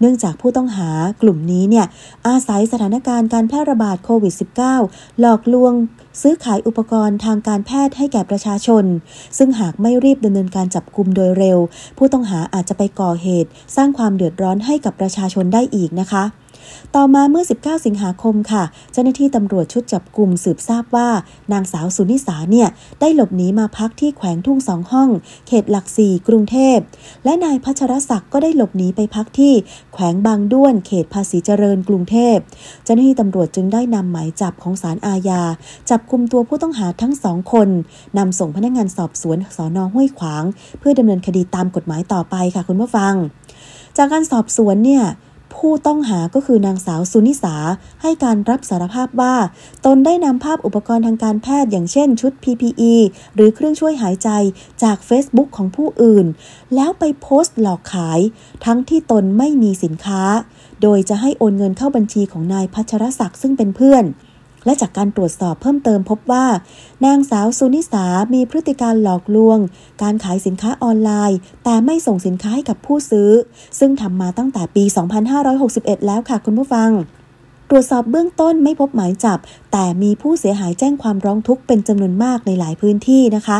[0.00, 0.90] เนื่องจากผู้ต้องหา
[1.22, 1.86] กลุ่มนี้เนี่ย
[2.28, 4.34] อาศัยสถานการณ์การแพร่ระบาดโควิด
[4.76, 5.72] -19 หลอกลวง
[6.22, 8.84] ซื้อขายอุปกรณ์ทางการแพทย์ให้แก่ประชาชน
[9.38, 11.58] ซึ่งหากไม่รีบดำเนินการจับกลุ่มโดยเร็ว
[11.98, 16.24] ผู้ต้องหาอาจจะไปก่อเหตุ สร้างความเดือดร้อนให้กับประชาชนได้อีกนะคะ
[16.96, 21.08] ต่อมาเมื่อ 19 สิงหาคมค่ะ เจ้าหน้าที่ตำรวจชุดจับกลุ่มสืบทราบว่า
[21.52, 22.68] นางสาวสุนิสาเนี่ย
[23.00, 25.08] ได้หลบหนีมาพักที่แขวงทุ่งสองห้อง
[25.46, 26.78] เขตหลักสี่กรุงเทพ
[27.24, 29.54] และนายพัชรศักดิ์ก็ได้หลบหนีไปพักที่
[29.92, 32.36] แขวงบางด้วน เขตภาษีเจริญกรุงเทพ
[32.84, 35.42] เจ้าหน้าที่ตำรวจจึงได้นำหมายจับของศาลอาญา
[35.90, 37.68] จับกลุ่มตัวผู้ต้องหาทั้งสองคน
[38.18, 40.44] นำส่งพนักงานสอบสวนสอนอห้วยขวาง
[40.78, 43.14] เพื่อดำเนินคดีตามกฎหมายต่อไปค่ะคุณผู้ฟัง
[43.96, 45.04] จากการสอบสวนเนี่ย
[45.56, 47.56] ผู้ต้องหาก็คือนางสาวสุนิสา
[48.02, 49.34] ให้การรับสารภาพว่า
[49.86, 52.94] ตนได้นำภาพอุปกรณ์ทางการแพทย์อย่างเช่นชุด PPE
[53.34, 54.28] หรือเครื่องช่วยหายใจ
[54.82, 56.26] จาก Facebook ของผู้อื่น
[56.74, 58.20] แล้วไปโพสต์หลอกขาย
[58.64, 60.22] ทั้งที่ตนไม่มีสินค้า
[60.82, 64.04] โดยจะให้โอนเงินเข้าบัญชีของนายพัชรศักดิ์ซึ่งเป็นเพื่อน
[64.64, 66.46] และจากการตรวจสอบเพิ่มเติมพบว่า
[67.04, 68.04] นางสาวสุนิสา
[68.34, 69.58] มีพฤติการหลอกลวง
[70.02, 73.30] การขายสินค้าออนไลน์ แต่ไม่ส่งสินค้าให้กับผู้ซื้อ
[73.78, 74.84] ซึ่งทำมาตั้งแต่ปี
[75.44, 76.90] 2561 แล้วค่ะคุณผู้ฟัง
[77.70, 79.38] ตรวจสอบเบื้องต้นไม่พบหมายจับ
[79.72, 83.58] แต่มีผู้เสียหายแจ้งความร้องทุกข์เป็นจำนวนมากในหลายพื้นที่นะคะ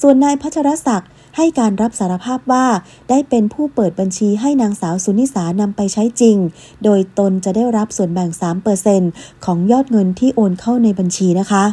[0.00, 2.66] ส่วนนายพัชรศักดิ์ ให้การรับสารภาพว่า
[3.10, 6.36] ได้เป็นผู้เปิดบัญชีให้นางสาวสุนิสานำไปใช้จริง
[6.84, 8.30] โดยตนจะได้รับส่วนแบ่ง
[8.86, 11.64] 3%ของยอดเงินที่โอนเข้าในบัญชีนะคะ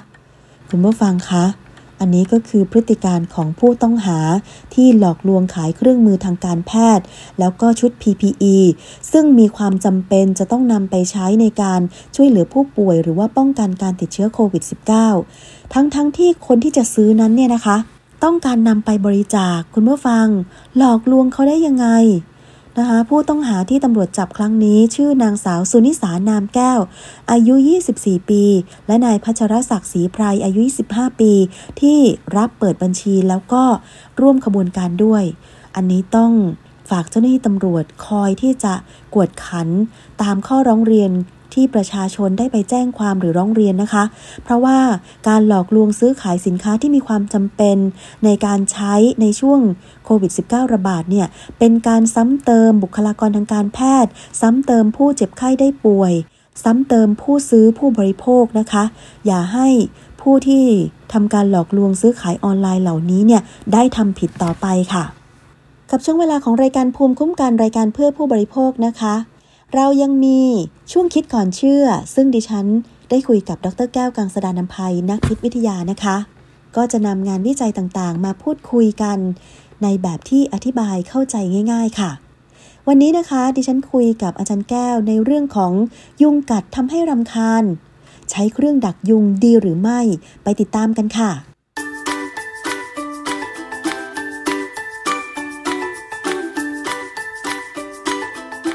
[0.69, 1.45] คุณผู้ฟังคะ
[1.99, 4.19] อันนี้ก็คือพฤติการของผู้ต้องหา
[4.73, 7.05] ที่หลอกลวงขายเครื่องมือทางการแพทย์
[7.39, 8.57] แล้วก็ชุด PPE
[9.11, 11.81] ซึ่งมีความจำเป็นจะต้องนำไปใช้ในการ
[12.15, 14.63] ช่วยเหลือผู้ป่วย หรือว่าป้องกันการติดเชื้อโควิด
[15.17, 17.77] -19 ทั้งๆทที่คนที่จะซื้อนั้นเนี่ยนะคะ
[18.23, 20.27] ต้องการนำไปบริจาคคุณผู้ฟัง
[20.77, 21.87] หลอกลวงเขาได้ยังไง
[22.77, 26.79] นะคะผู้ต้องหาที่ตำรวจจับครั้งนี้ ชื่อนางสาวสุนิสานามแก้ว
[27.31, 27.55] อายุ
[27.93, 28.43] 24 ปี
[28.87, 30.61] และนายพัชรศักดิ์ศรีไพรอายุ
[30.91, 31.33] 25 ปี
[31.81, 31.99] ที่
[32.35, 33.63] รับเปิดบัญชีแล้วก็
[34.21, 35.23] ร่วมขบวนการด้วย
[35.75, 36.31] อันนี้ต้อง
[36.89, 38.73] ฝากเจ้าหน้าที่ตำรวจคอยที่จะ
[39.13, 39.67] กวดขัน
[40.21, 41.11] ตามข้อร้องเรียน
[41.53, 44.03] ที่ประชาชนได้ไปแจ้งความหรือร้องเรียนนะคะ
[44.43, 44.79] เพราะว่า
[45.27, 47.77] การหลอกลวงซื้อขายสินค้าที่มีความจำเป็น
[48.25, 49.59] ในการใช้ในช่วง
[50.05, 51.27] โควิด -19 ระบาดเนี่ย
[51.59, 56.13] เป็นการซ้ำเติมบุคลากรทางการแพทย์ ซ้ำเติมผู้เจ็บไข้ได้ป่วย
[56.63, 58.83] ซ้ำเติมผู้ซื้อผู้บริโภคนะคะ
[59.25, 59.67] อย่าให้
[60.21, 60.65] ผู้ที่
[61.13, 63.41] ทำการหลอกลวงซื้อขายออนไลน์เหล่านี้เนี่ย
[63.73, 65.03] ได้ทำผิดต่อไปค่ะ
[65.91, 69.15] กับช่วงเวลาของรายการภูมิคุ้มกันรายการเพื่อผู้บริโภคนะคะ
[69.75, 70.41] เรายังมี
[70.91, 72.65] ช่วงคิดก่อนเชื่อ ซึ่งดิฉัน
[73.09, 76.17] ได้คุยกับดรแก้วกังสดานนภัยนักพิษวิทยานะคะ
[76.75, 79.17] ก็จะนำงานวิจัยต่างๆ มาพูดคุยกัน
[79.83, 81.35] ในแบบที่อธิบายเข้าใจ
[81.71, 82.11] ง่าย ๆ ค่ะ
[82.87, 85.73] วันนี้นะคะ ดิฉันคุยกับอาจารย์แก้วในเรื่องของ
[86.21, 87.63] ยุงกัดทำให้รำคาญ
[88.31, 89.99] ใช้เครื่องดักยุงดีหรือไม่
[90.43, 91.31] ไปติดตามกันค่ะ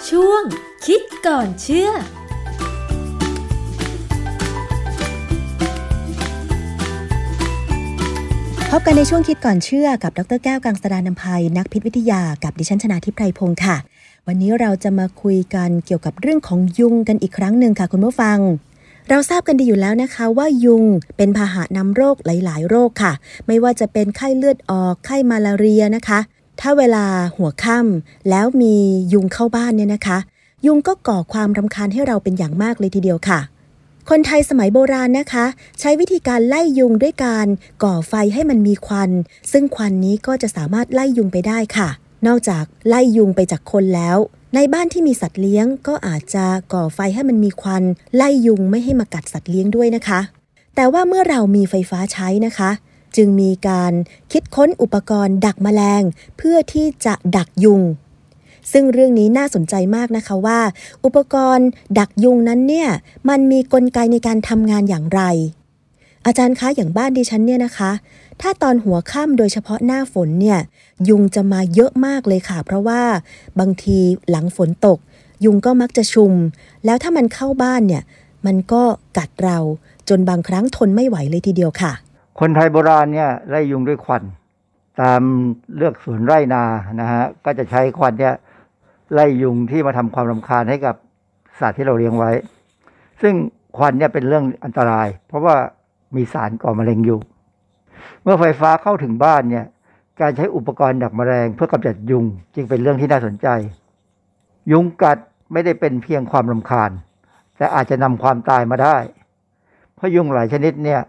[0.08, 0.42] ช่วง
[0.86, 1.90] คิดก่อนเชื่อ
[8.70, 13.76] พบกันในช่วงคิดก่อนเชื่อกับ ดรแก้วกังสดานนภัย นักพิษวิทยากับดิฉันชนาทิพไพรพงศ์ค่ะ
[14.26, 18.38] วันนี้เราจะมาคุยกันเกี่ยวกับเรื่องของยุงกันอีกครั้งหนึ่งค่ะคุณผู้ฟัง
[19.10, 20.84] เราทราบกันดีอยู่แล้วนะคะว่ายุง
[21.16, 23.12] เป็นพาหะนำโรคหลาย ๆ โรคค่ะ
[23.46, 26.20] ไม่ว่าจะเป็นไข้เลือดออกไข้มาลาเรียนะคะ
[26.60, 27.04] ถ้าเวลา
[27.36, 28.74] หัวค่ำแล้วมี
[29.12, 30.18] ยุงเข้าบ้านเนี่ยนะคะ
[30.66, 33.40] ยุงก็ก่อความรำคาญให้เราเป็นอย่างมากเลยทีเดียวค่ะ
[34.10, 35.46] คนไทยสมัยโบราณนะคะ
[35.80, 37.46] ใช้วิธีการไล่ยุงด้วยการ
[37.84, 39.10] ก่อไฟให้มันมีควัน
[39.52, 41.88] ซึ่งควันนี้ก็จะสามารถไล่ยุงไปได้ค่ะ
[42.26, 44.16] นอกจากไล่ยุงไปจากคนแล้ว
[44.54, 47.82] ในบ้านที่มีสัตว์เลี้ยง ก็อาจจะก่อไฟให้มันมีควัน
[48.16, 50.20] ไล่ยุงไม่ให้มากัดสัตว์เลี้ยงด้วยนะคะ
[50.74, 52.70] แต่ว่าเมื่อเรามีไฟฟ้าใช้นะคะ
[53.16, 53.92] จึงมีการ
[54.32, 56.02] คิดค้นอุปกรณ์ดักแมลง
[56.36, 57.82] เพื่อที่จะดักยุง
[58.72, 60.60] ซึ่งเรื่องนี้น่าสนใจมากนะคะว่า
[61.04, 62.88] อุปกรณ์ดักยุงนั้นเนี่ย
[63.28, 65.22] มันมีกลไกในการทำงานอย่างไร
[66.26, 67.90] อาจารย์คะอย่างบ้านดิฉันเนี่ยนะคะ
[68.40, 70.58] ถ้าตอนหัวค่ำโดยเฉพาะหน้าฝนเนี่ย
[71.08, 73.02] ยุงจะมาเยอะมากเลยค่ะ เพราะว่า
[73.60, 73.98] บางที
[74.30, 74.98] หลังฝนตก
[75.44, 76.32] ยุงก็มักจะชุม
[76.84, 78.02] แล้วถ้ามันเข้าบ้านเนี่ย
[78.46, 78.82] มันก็
[79.18, 79.58] กัดเรา
[80.08, 81.92] จนบางครั้งทนไม่ไหวเลยทีเดียวค่ะ
[82.40, 84.22] คนไทยโบราณเนี่ยไล่ยุงด้วยควัน
[85.00, 85.20] ตาม
[85.76, 86.64] เลือกสวนไร่นา
[87.00, 88.34] นะฮะก็จะใช้ควันเนี่ย
[89.12, 90.94] ไล่ยุงที่มาทำความรำคาญให้กับ
[91.60, 92.32] สัตว์ที่เราเลี้ยงไว้
[93.22, 93.34] ซึ่ง
[93.76, 95.56] ควันเนี่ยเป็นเรื่องอันตราย เพราะว่า
[96.16, 97.18] มีสารก่อมะเร็งอยู่
[98.22, 99.66] เมื่อไฟฟ้าเข้าถึงบ้านเนี่ย
[100.20, 102.24] การใช้อุปกรณ์ดักแมลงเพื่อกำจัดยุง
[102.54, 103.48] จึงเป็นเรื่องที่น่าสนใจ
[104.72, 105.18] ยุงกัด
[105.52, 106.90] ไม่ได้เป็นเพียงความรำคาญ
[107.56, 108.96] แต่อาจจะนำความตายมาได้
[109.94, 111.00] เพราะยุงหลายชนิดเนี่ย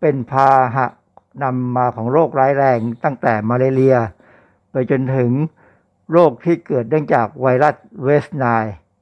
[0.00, 0.86] เป็นพาหะ
[1.42, 3.96] นำมาของโรคร้ายแรงตั้งแต่มาเลเรีย
[4.70, 5.30] ไปจนถึง
[6.12, 7.74] โรคที่เกิดเนื่องจากไวรัส
[8.04, 8.44] West Nile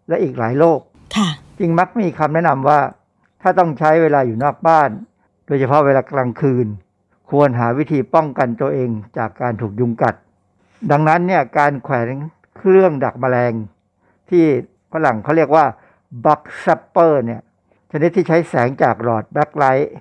[0.09, 0.80] และอีกหลายโรค
[1.16, 1.28] ค่ะ
[1.59, 2.80] จึงมักมีคำแนะนำว่า
[3.42, 4.90] ถ้าต้องใช้เวลาอยู่นอกบ้าน
[5.47, 6.66] โดยเฉพาะเวลากลางคืน
[7.30, 10.14] ควรหาวิธีป้องกันตัวเองจากการถูกยุงกัด
[10.90, 12.07] ดังนั้นเนี่ยการแขวน
[12.57, 13.53] เครื่องดักแมลง
[14.30, 14.44] ที่
[14.92, 15.66] ฝรั่งเขาเรียกว่า
[16.24, 17.40] bug zapper เนี่ย
[17.90, 19.93] ชนิดที่ใช้แสงจากหลอด black light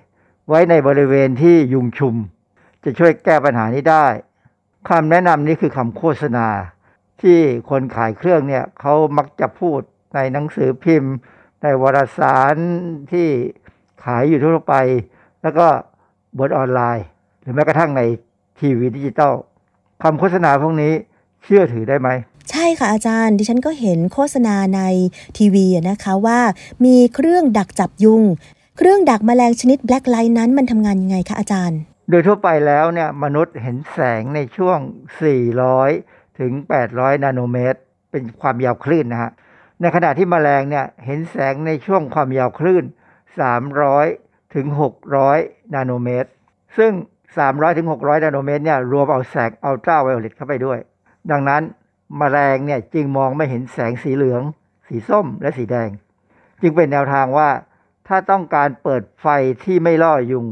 [0.48, 2.14] ไว้ในบริเวณที่ยุงชุม
[2.84, 4.06] จะช่วยแก้ปัญหานี้ได้
[4.88, 6.48] คำแนะนำนี้คือคำโฆษณา
[7.22, 7.38] ที่
[7.70, 9.80] คนขายเครื่องเนี่ยเขามักจะพูด
[10.14, 11.14] ในหนังสือพิมพ์
[11.62, 12.56] ในวารสาร
[13.12, 13.28] ที่
[14.04, 14.74] ขายอยู่ทั่วไป
[15.42, 15.66] แล้วก็
[16.38, 17.06] บนออนไลน์
[17.40, 18.02] หรือแม้กระทั่งใน
[18.58, 19.34] ทีวีดิจิตอล
[20.02, 20.92] คำโฆษณาพวกนี้
[21.44, 22.08] เชื่อถือได้ไหม
[22.50, 24.80] ใช่ค่ะอาจารย์ดิฉันก็เห็นโฆษณาใน
[25.38, 26.40] ทีวีนะคะว่า
[26.84, 28.22] มีเครื่องดักจับยุง
[28.78, 34.78] เครื่องดักแมลงชนิด black light นั้นมันทำงานยังไงคะอาจารย์ โดยทั่วไปแล้วเนี่ยมนุษย์เห็นแสงในช่วง
[35.58, 36.52] 400 ถึง
[36.88, 37.78] 800 นาโนเมตร
[38.10, 39.30] เป็นความยาวคลื่นนะฮะ
[39.80, 42.84] ในขณะที่แมลงเนี่ยเห็นแสงในช่วงความยาวคลื่น
[43.48, 44.66] 300 ถึง
[45.20, 46.28] 600 นาโนเมตร
[46.78, 46.92] ซึ่ง
[47.34, 50.78] 300 ถึง 600 นาโนเมตรเนี่ยรวมเอาแสงอัลตราไวโอเลตเข้าไปด้วย
[51.30, 54.42] ดังนั้นแมลงเนี่ยจึงมองไม่เห็นแสงสีเหลือง
[54.88, 55.90] สีส้มและสีแดง
[56.62, 57.48] จึงเป็นแนวทางว่า
[58.06, 59.26] ถ้าต้องการเปิดไฟ
[59.64, 60.46] ที่ไม่ล่อยุง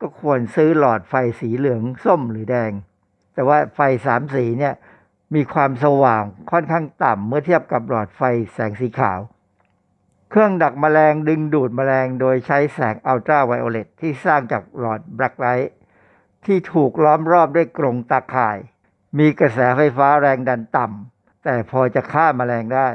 [0.00, 2.72] ก็ควรซื้อหลอดไฟสีเหลืองส้มหรือแดง
[3.34, 4.74] แต่ว่าไฟสามสีเนี่ย
[5.34, 8.22] มีความสว่างค่อนข้างต่ำเมื่อเทียบกับหลอดไฟ
[8.52, 9.20] แสงสีขาว
[10.30, 15.72] เครื่องดักแมลงดึงดูดแมลงโดยใช้แสงอัลตราไวโอเลตที่สร้างจากหลอด black light
[16.44, 18.58] ที่ถูกล้อมรอบด้วยกรงตาข่าย
[19.18, 22.88] มีกระแสไฟฟ้าแรงดันต่ำแต่พอจะฆ่าแมลงได้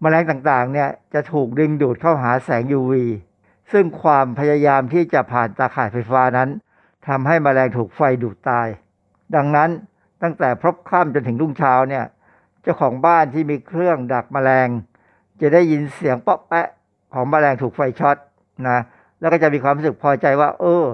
[0.00, 2.94] แมลงต่างๆเนี่ยจะถูกดึงดูดเข้าหาแสง UV
[3.72, 6.48] ซึ่งความพยายามที่จะผ่านตาข่ายไฟฟ้านั้น
[7.08, 8.68] ทำให้แมลงถูกไฟดูดตาย
[9.36, 9.70] ดังนั้น
[10.22, 12.04] ตั้งแต่พบค่ำจนถึงรุ่งเช้าเนี่ย
[12.62, 14.68] เจ้าของบ้านที่มีเครื่องดักแมลง
[15.40, 16.66] จะได้ยินเสียงเปาะแปะ
[17.12, 18.16] ของแมลงถูกไฟช็อต
[18.68, 18.78] นะ
[19.20, 20.84] แล้วก็จะมีความรู้สึกพอใจว่า เออ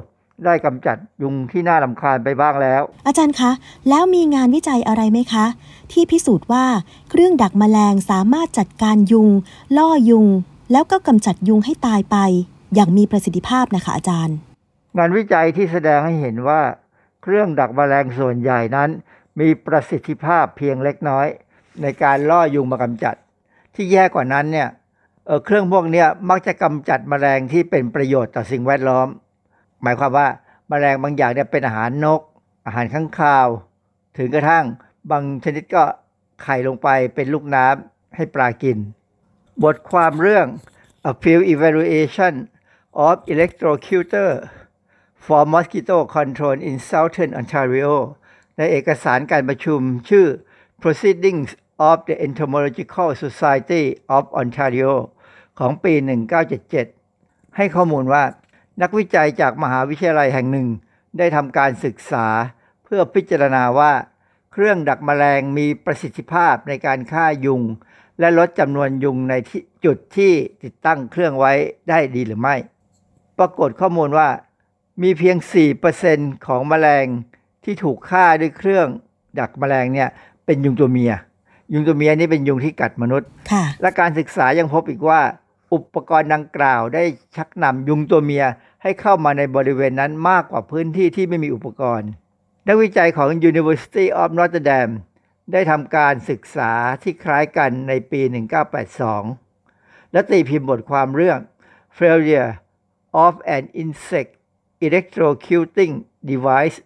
[0.44, 3.50] ได้กำจัดยุงที่น่าลำคาญไปบ้างแล้ว อาจารย์คะ
[3.88, 5.46] แล้วมีงานวิจัยอะไรไหมคะ
[5.92, 6.64] ที่พิสูจน์ว่า
[7.10, 9.28] เครื่องดักแมลงสามารถจัดการยุง
[9.76, 10.26] ล่อยุง
[10.72, 12.16] แล้วก็กำจัดยุงให้ตายไป
[12.74, 14.36] อย่างมีประสิทธิภาพนะคะอาจารย์
[14.96, 16.60] งานวิจัยที่แสดงให้เห็นว่า
[17.22, 18.88] เครื่องดักแมลงส่วนใหญ่นั้น
[19.40, 21.26] มีประสิทธิภาพเพียงเล็กน้อย
[21.82, 23.14] ในการล่อยุงมากำจัด
[23.74, 24.68] ที่แย่กว่านั้นเนี่ย
[25.26, 29.08] เเครื่องพวกนี้มักจะกำจัดแมลงที่เป็นประโยชน์ต่อสิ่งแวดล้อม
[29.82, 30.28] หมายความว่า
[30.68, 32.20] แมลงบางอย่างเนี่ยเป็นอาหารนก
[32.66, 33.48] อาหารข้างคาว
[34.18, 34.64] ถึงกระทั่ง
[35.10, 35.82] บางชนิดก็
[36.42, 38.78] ไข่ลงไปเป็นลูกน้ำให้ปลากิน
[39.62, 40.46] บทความเรื่อง
[41.10, 42.34] A Field Evaluation
[42.92, 44.50] of Electrocutor
[45.14, 47.92] for Mosquito Control in Southern Ontario
[48.56, 50.26] ในเอกสารการประชุมชื่อ
[50.82, 51.50] Proceedings
[51.88, 53.84] of the Entomological Society
[54.16, 54.92] of Ontario
[55.58, 55.92] ของปี
[56.74, 58.24] 1977 ให้ข้อมูลว่า
[58.82, 60.68] นักวิจัยจากมหาวิทยาลัยแห่งหนึ่ง
[61.18, 62.26] ได้ทำการศึกษา
[62.84, 63.92] เพื่อพิจารณาว่า
[64.52, 67.62] เครื่องดักแมลงมีประสิทธิภาพในการฆ่ายุง
[68.20, 69.34] และลดจำนวนยุงใน
[69.84, 70.32] จุดที่
[70.62, 71.52] ติดตั้งเครื่องไว้
[71.88, 72.56] ได้ดีหรือไม่
[73.40, 74.28] ปรากฏข้อมูลว่า
[75.02, 75.36] มีเพียง
[75.90, 77.06] 4%ของแมลง
[77.64, 78.86] ที่ถูกฆ่าด้วยเครื่อง
[79.38, 80.08] ดักแมลงเนี่ย
[80.46, 81.12] เป็นยุงตัวเมีย
[81.72, 83.28] ยุงตัวเมียนี่เป็นยุงที่กัดมนุษย์
[83.82, 85.20] และการศึกษายังพบอีกว่า
[85.74, 87.04] อุปกรณ์ดังกล่าวได้
[87.36, 88.44] ชักนำยุงตัวเมีย
[88.82, 92.10] ให้เข้ามาในบริเวณนั้นมากกว่าพื้นที่ที่ไม่มีอุปกรณ์
[92.68, 94.94] นักวิจัยของ University of Notre Dame
[95.52, 96.72] ได้ทำการศึกษา
[97.02, 98.20] ที่คล้ายกันในปี
[99.36, 101.38] 1982 และตีพิมพ์บทความเรื่อง
[101.98, 102.50] Failure
[103.12, 104.30] of an Insect
[104.86, 106.80] Electrocuting Device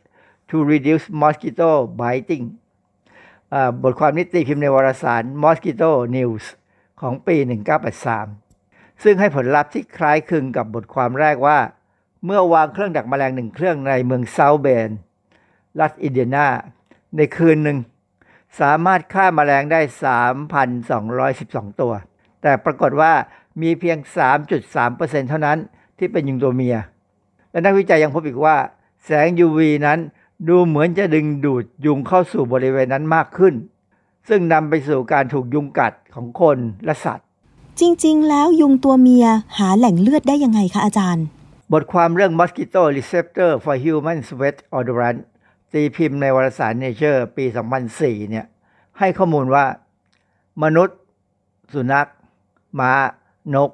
[0.49, 1.71] to Reduce Mosquito
[2.01, 2.47] Biting
[3.83, 6.45] บทความนี้ตีพิมพ์ในวารสาร Mosquito News
[7.01, 7.37] ของปี
[8.21, 11.59] 1983 ซึ่งให้ผลลัพธ์ที่คล้ายคลึงกับบทความแรกว่า
[12.25, 14.91] เมื่อวางเครื่องดักแมลงหนึ่งเครื่องในเมืองเซาเบน
[15.81, 16.47] รัฐอินเดียนา
[17.17, 17.79] ในคืนหนึ่ง
[18.61, 19.81] สามารถฆ่ามาแมลงได้
[21.01, 21.93] 3,212 ตัว
[22.43, 23.13] แต่ปรากฏว่า
[23.63, 23.99] มีเพียง
[24.45, 25.59] 3.3%เท่านั้น
[25.99, 26.77] ที่เป็นยุงตัวเมีย
[27.51, 28.57] และนักวิจัยยังพบอีกว่า
[29.05, 29.99] แสง UV นั้น
[30.49, 33.55] ดูเหมือนจะดึงดูดยุงเข้าสู่บริเวณนั้นมากขึ้น
[34.29, 37.27] ซึ่งนำไปสู่การถูกยุงกัดของคนและสัตว์
[37.81, 39.27] จริง ๆ แล้วยุงตัวเมีย
[39.59, 41.25] หาแหล่งเลือดได้ยังไงคะอาจารย์
[41.73, 45.21] บทความเรื่อง Mosquito Receptor for Human Sweat Odorant
[45.73, 47.45] ตีพิมพ์ในวารสาร Nature ปี
[47.89, 48.47] 2004 เนี่ย
[48.99, 49.65] ให้ข้อมูลว่า
[50.63, 50.99] มนุษย์
[51.73, 52.09] สุนัข
[52.81, 52.93] ม้า
[53.55, 53.71] นก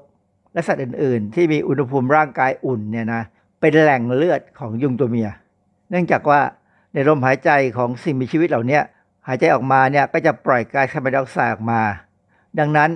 [0.53, 3.23] และสัตว์อื่น ๆ ที่มีอุณหภูมิร่างกายอุ่นเนี่ยนะ
[3.61, 5.29] เป็นแหล่งเลือดของยุงตัวเมีย
[5.91, 6.41] เนื่องจากว่า
[6.93, 8.81] ในลมหายใจของสิ่งมีชีวิตเหล่านี้
[9.29, 11.83] หายใจออกมาเนี่ยก็จะปล่อยก๊าซคาร์บอนไดออกไซด์ออกมา
[12.59, 12.91] ดังนั้น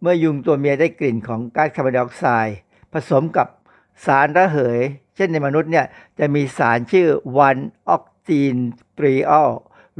[0.00, 2.56] เมื่อยุงตัวเมียได้กลิ่นของก๊าซคาร์บอนไดออกไซด์
[2.92, 3.46] ผสมกับ
[4.06, 4.80] สารระเหย
[5.16, 5.86] เช่นในมนุษย์เนี่ย
[6.18, 7.56] จะมีสารชื่อวัน
[7.88, 8.56] ออกตีน
[8.98, 9.50] ตรีออล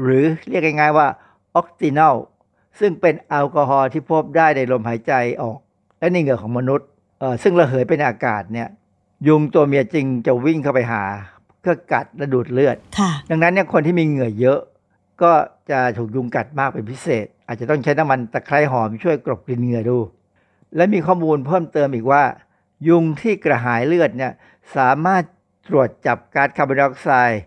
[0.02, 1.08] หรือเรียกง่าย ๆว่า
[1.56, 2.16] ออกตินอล
[2.80, 5.58] ซึ่งเป็นแอลกอฮอล์ที่พบได้ในลมหายใจออก
[5.98, 6.88] และในเหงื่อของมนุษย์
[7.42, 8.68] ซึ่งระเหยเป็นอากาศเนี่ย
[9.28, 11.02] ยุงตัวเมียจริงจะวิ่งเข้าไปหา
[11.60, 12.76] เพื่อกัดและดูดเลือด
[13.30, 14.60] ดังนั้นเนี่ยคนที่มีเหงื่อเยอะ
[15.22, 15.32] ก็
[15.70, 19.98] จะถูกยุงกัดมากเป็นพิเศษ อาจจะต้องใช้น้ำมันตะไคร้หอมช่วยกลบกลิ่นเหงื่อดู
[20.76, 22.22] และมีข้อมูลเพิ่มเติมอีกว่า
[22.88, 24.32] ยุงที่กระหายเลือดเนี่ย
[24.76, 25.22] สามารถ
[25.68, 27.40] ตรวจจับก๊าซคาร์บอนไดออกไซด์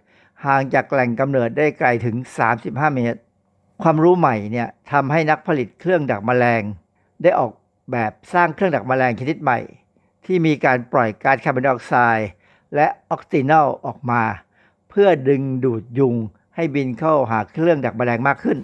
[0.46, 2.16] ห่างจากแหล่งกำเนิดได้ไกลถึง
[2.56, 3.20] 35 เมตร
[3.84, 6.62] ความรู้ใหม่เนี่ยทำให้นักผลิตเครื่องดักแมลง
[7.24, 7.52] ได้ออก
[7.92, 9.60] แบบสร้างเครื่องดักแมลงชนิดใหม่
[10.26, 12.30] ที่มีการปล่อยก๊าซคาร์บอนไดออกไซด์
[12.76, 14.22] และ octenol ออกมา
[14.90, 16.16] เพื่อดึงดูดยุง
[16.56, 18.58] ให้บินเข้าหาเครื่องดักแมลงมากขึ้น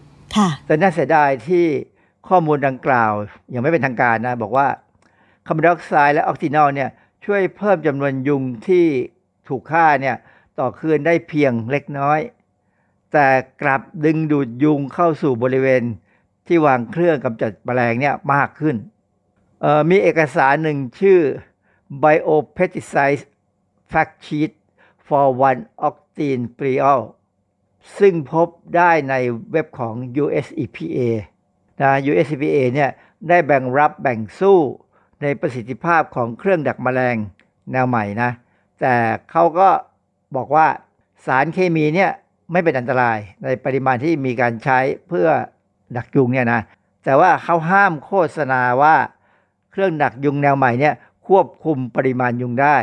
[0.65, 1.65] แต่น่าเสียดายที่
[2.27, 3.13] ข้อมูลดังกล่าว
[3.53, 4.67] ยังไม่เป็นทางการนะ บอกว่า
[5.45, 6.89] คาร์บอนไดออกไซด์และออกซินอลเนี่ย
[7.25, 8.85] ช่วยเพิ่มจำนวนยุงที่
[9.47, 10.15] ถูกฆ่าเนี่ย
[10.59, 12.19] ต่อคืนได้เพียงเล็กน้อย
[13.13, 13.27] แต่
[13.61, 15.83] กลับดึงดูดยุงเข้าสู่บริเวณ
[16.47, 18.75] ที่วางเครื่องกำจัดแมลงเนี่ยมากขึ้น
[19.89, 21.19] มีเอกสารหนึ่งชื่อ
[22.03, 23.23] Biopesticide
[23.91, 24.51] Fact Sheet
[25.07, 27.01] for One Octane Priol
[27.99, 29.15] ซึ่งพบได้ใน
[29.51, 30.99] เว็บของ US EPA
[31.81, 32.91] นะ US EPA เนี่ย
[33.29, 34.59] ได้แบ่งรับแบ่งสู้
[35.21, 37.15] ในประสิทธิภาพของเครื่องดักแมลง
[37.71, 38.31] แนวใหม่นะ
[38.81, 38.95] แต่
[39.31, 39.69] เขาก็
[40.35, 40.67] บอกว่า
[41.25, 42.11] สารเคมีเนี่ย
[42.51, 45.27] ไม่เป็นอันตรายในปริมาณที่มีการใช้เพื่อ
[45.97, 46.61] ดักยุงเนี่ยนะ
[47.05, 48.95] แต่ว่าเขาห้ามโฆษณาว่า
[49.77, 50.95] เครื่องดักยุงแนวใหม่เนี่ย
[51.27, 52.77] ควบคุมปริมาณยุงได้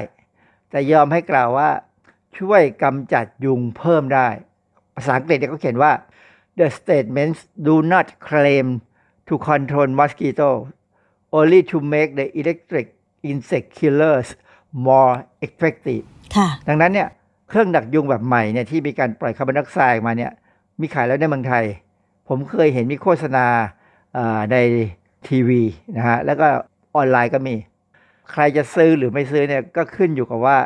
[0.70, 1.70] แต่ยอมให้กล่าวว่า
[2.38, 4.28] ช่วยกำจัดยุงเพิ่มได้
[4.94, 5.92] ภาษาอังกฤษเขาเขียนว่า
[6.58, 8.66] the statements do not claim
[9.28, 10.50] to control mosquito
[11.38, 12.86] only to make the electric
[13.30, 14.28] insect killers
[14.86, 15.14] more
[15.46, 16.04] effective
[16.36, 17.08] ค่ะดังนั้นเนี่ย
[17.48, 20.32] เครื่องดักยุงแบบใหม่เนี่ยที่มีการปล่อยคาร์บอนไดออกไซด์มาเนี่ย
[20.80, 21.64] มีขายแล้วในเมืองไทย
[22.28, 23.46] ผมเคยเห็นมีโฆษณา
[24.52, 24.56] ใน
[25.28, 25.62] ทีวี
[25.96, 26.48] นะฮะแล้วก็
[26.96, 27.54] ออนไลน์ก็มี
[28.32, 30.56] ใครจะซื้อหรือไม่ซื้อเนี่ยก็ขึ้นอยู่กับว่า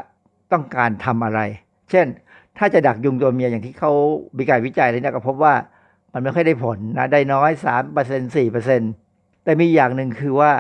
[0.53, 1.41] ต้องการทำอะไร
[1.91, 2.07] เช่น
[2.59, 3.93] ถ้าจะดักยุงตัวเมียอย่างที่เขา
[4.39, 5.55] มีการวิจัยเลยเนี่ยก็พบว่า
[6.13, 7.51] มันไม่ค่อยได้ผลนะได้น้อย
[7.99, 8.37] 3%
[8.75, 10.53] 4%แต่มีอย่างหนึ่งคือว่า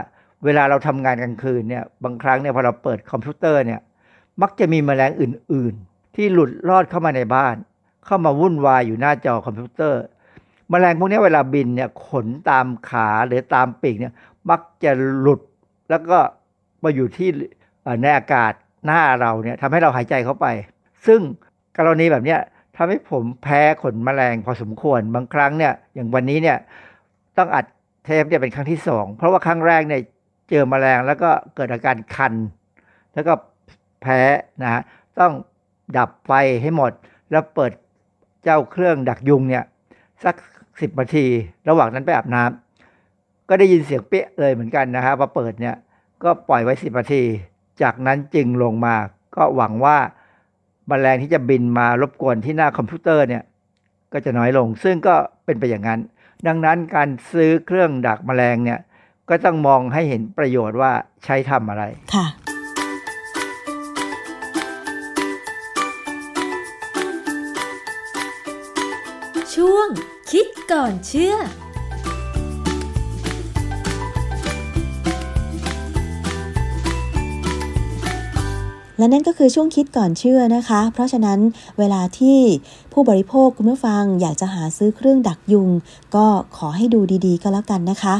[0.44, 3.80] เวลาเราทำงานกลางคืนเนี่ยบางครั้งเนี่ยพอเราเปิดคอมพิวเตอร์เนี่ย
[4.42, 7.56] มักจะมีแมลงอื่น ๆ ที่หลุดรอดเข้ามาในบ้าน
[8.06, 10.02] เข้ามาวุ่นวายอยู่หน้าจอคอมพิวเตอร์
[10.70, 14.12] แมลงพวกนี้เวลาบินเนี่ยขนตามขาหรือตามปีกเนี่ย
[14.50, 14.90] มักจะ
[15.20, 15.40] หลุด
[15.90, 16.18] แล้วก็
[16.84, 17.28] มาอยู่ที่
[18.02, 18.52] ในอากาศ
[18.86, 20.46] หน้าเราเนี่ยทำให้เราหายใจเข้าไป
[21.06, 21.20] ซึ่ง
[21.78, 22.40] กรณีแบบเนี้ย
[22.76, 26.58] ทำให้ผมแพ้ขนแมลงพอสมควรบางครั้งเนี่ยอย่างวันนี้เนี่ย
[27.38, 27.66] ต้องอัด
[28.04, 30.02] เทปเนี่ยเป็นครั้งที่สองเพราะว่าครั้งแรกเนี่ย
[30.50, 32.34] เจอแมลงแล้วก็เกิดอาการคัน
[33.14, 33.32] แล้วก็
[34.02, 34.20] แพ้
[34.62, 34.82] นะฮะ
[35.20, 35.32] ต้อง
[35.96, 36.32] ดับไฟ
[36.62, 36.92] ให้หมด
[37.30, 37.72] แล้วเปิด
[38.44, 39.64] เจ้าเครื่องดักยุงเนี่ย
[40.24, 40.34] สัก
[40.80, 41.26] สิบนาที
[41.68, 42.67] ระหว่างนั้นไปอาบน้ำ
[43.48, 45.76] ก็ได้ยินเสียงเปี้ยเลยเหมือนกันนะฮะพอเปิดเนี่ย
[46.22, 47.22] ก็ปล่อยไว้สิบนาที
[47.82, 48.96] จากนั้นจึงลงมา
[49.36, 49.96] ก็หวังว่า
[50.88, 53.42] แมลงที่จะบินมารบกวนที่หน้าคอมพิวเตอร์เนี่ย
[54.12, 56.00] ก็จะน้อยลง ซึ่งก็เป็นไปอย่างนั้น
[56.46, 58.78] ดังนั้นการซื้อเครื่องดักแมลงเนี่ย
[59.28, 60.92] ก็ต้องมองให้เห็นประโยชน์ว่า
[61.24, 61.84] ใช้ทำอะไร
[62.14, 62.26] ค่ะ
[69.54, 69.88] ช่วง
[70.30, 71.36] คิดก่อนเชื่อ
[78.98, 81.38] และนั่นก็คือช่วงคิดก่อนเชื่อนะคะ เพราะฉะนั้น
[81.78, 82.38] เวลาที่
[82.92, 85.68] ผู้บริโภคคุณผู้ฟังอยากจะหาซื้อเครื่องดักยุง
[86.14, 86.26] ก็
[86.56, 88.16] ขอให้ดูดีๆ ก็แล้วกันนะคะ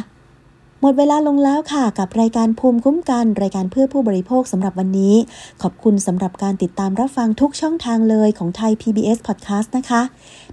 [0.82, 5.14] หมดเวลาลงแล้วค่ะ กับรายการภูมิคุ้มกัน รายการเพื่อผู้บริโภคสำหรับวันนี้
[5.62, 10.02] ขอบคุณสำหรับการติดตามรับฟังทุกช่องทางเลยของไทย PBS Podcast นะคะ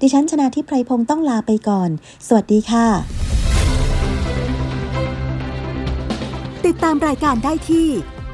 [0.01, 1.89] ดิฉันชนะทิพไพรพงศ์ต้องลาไปก่อน
[2.27, 2.87] สวัสดีค่ะ
[6.65, 7.87] ติดตามรายการได้ที่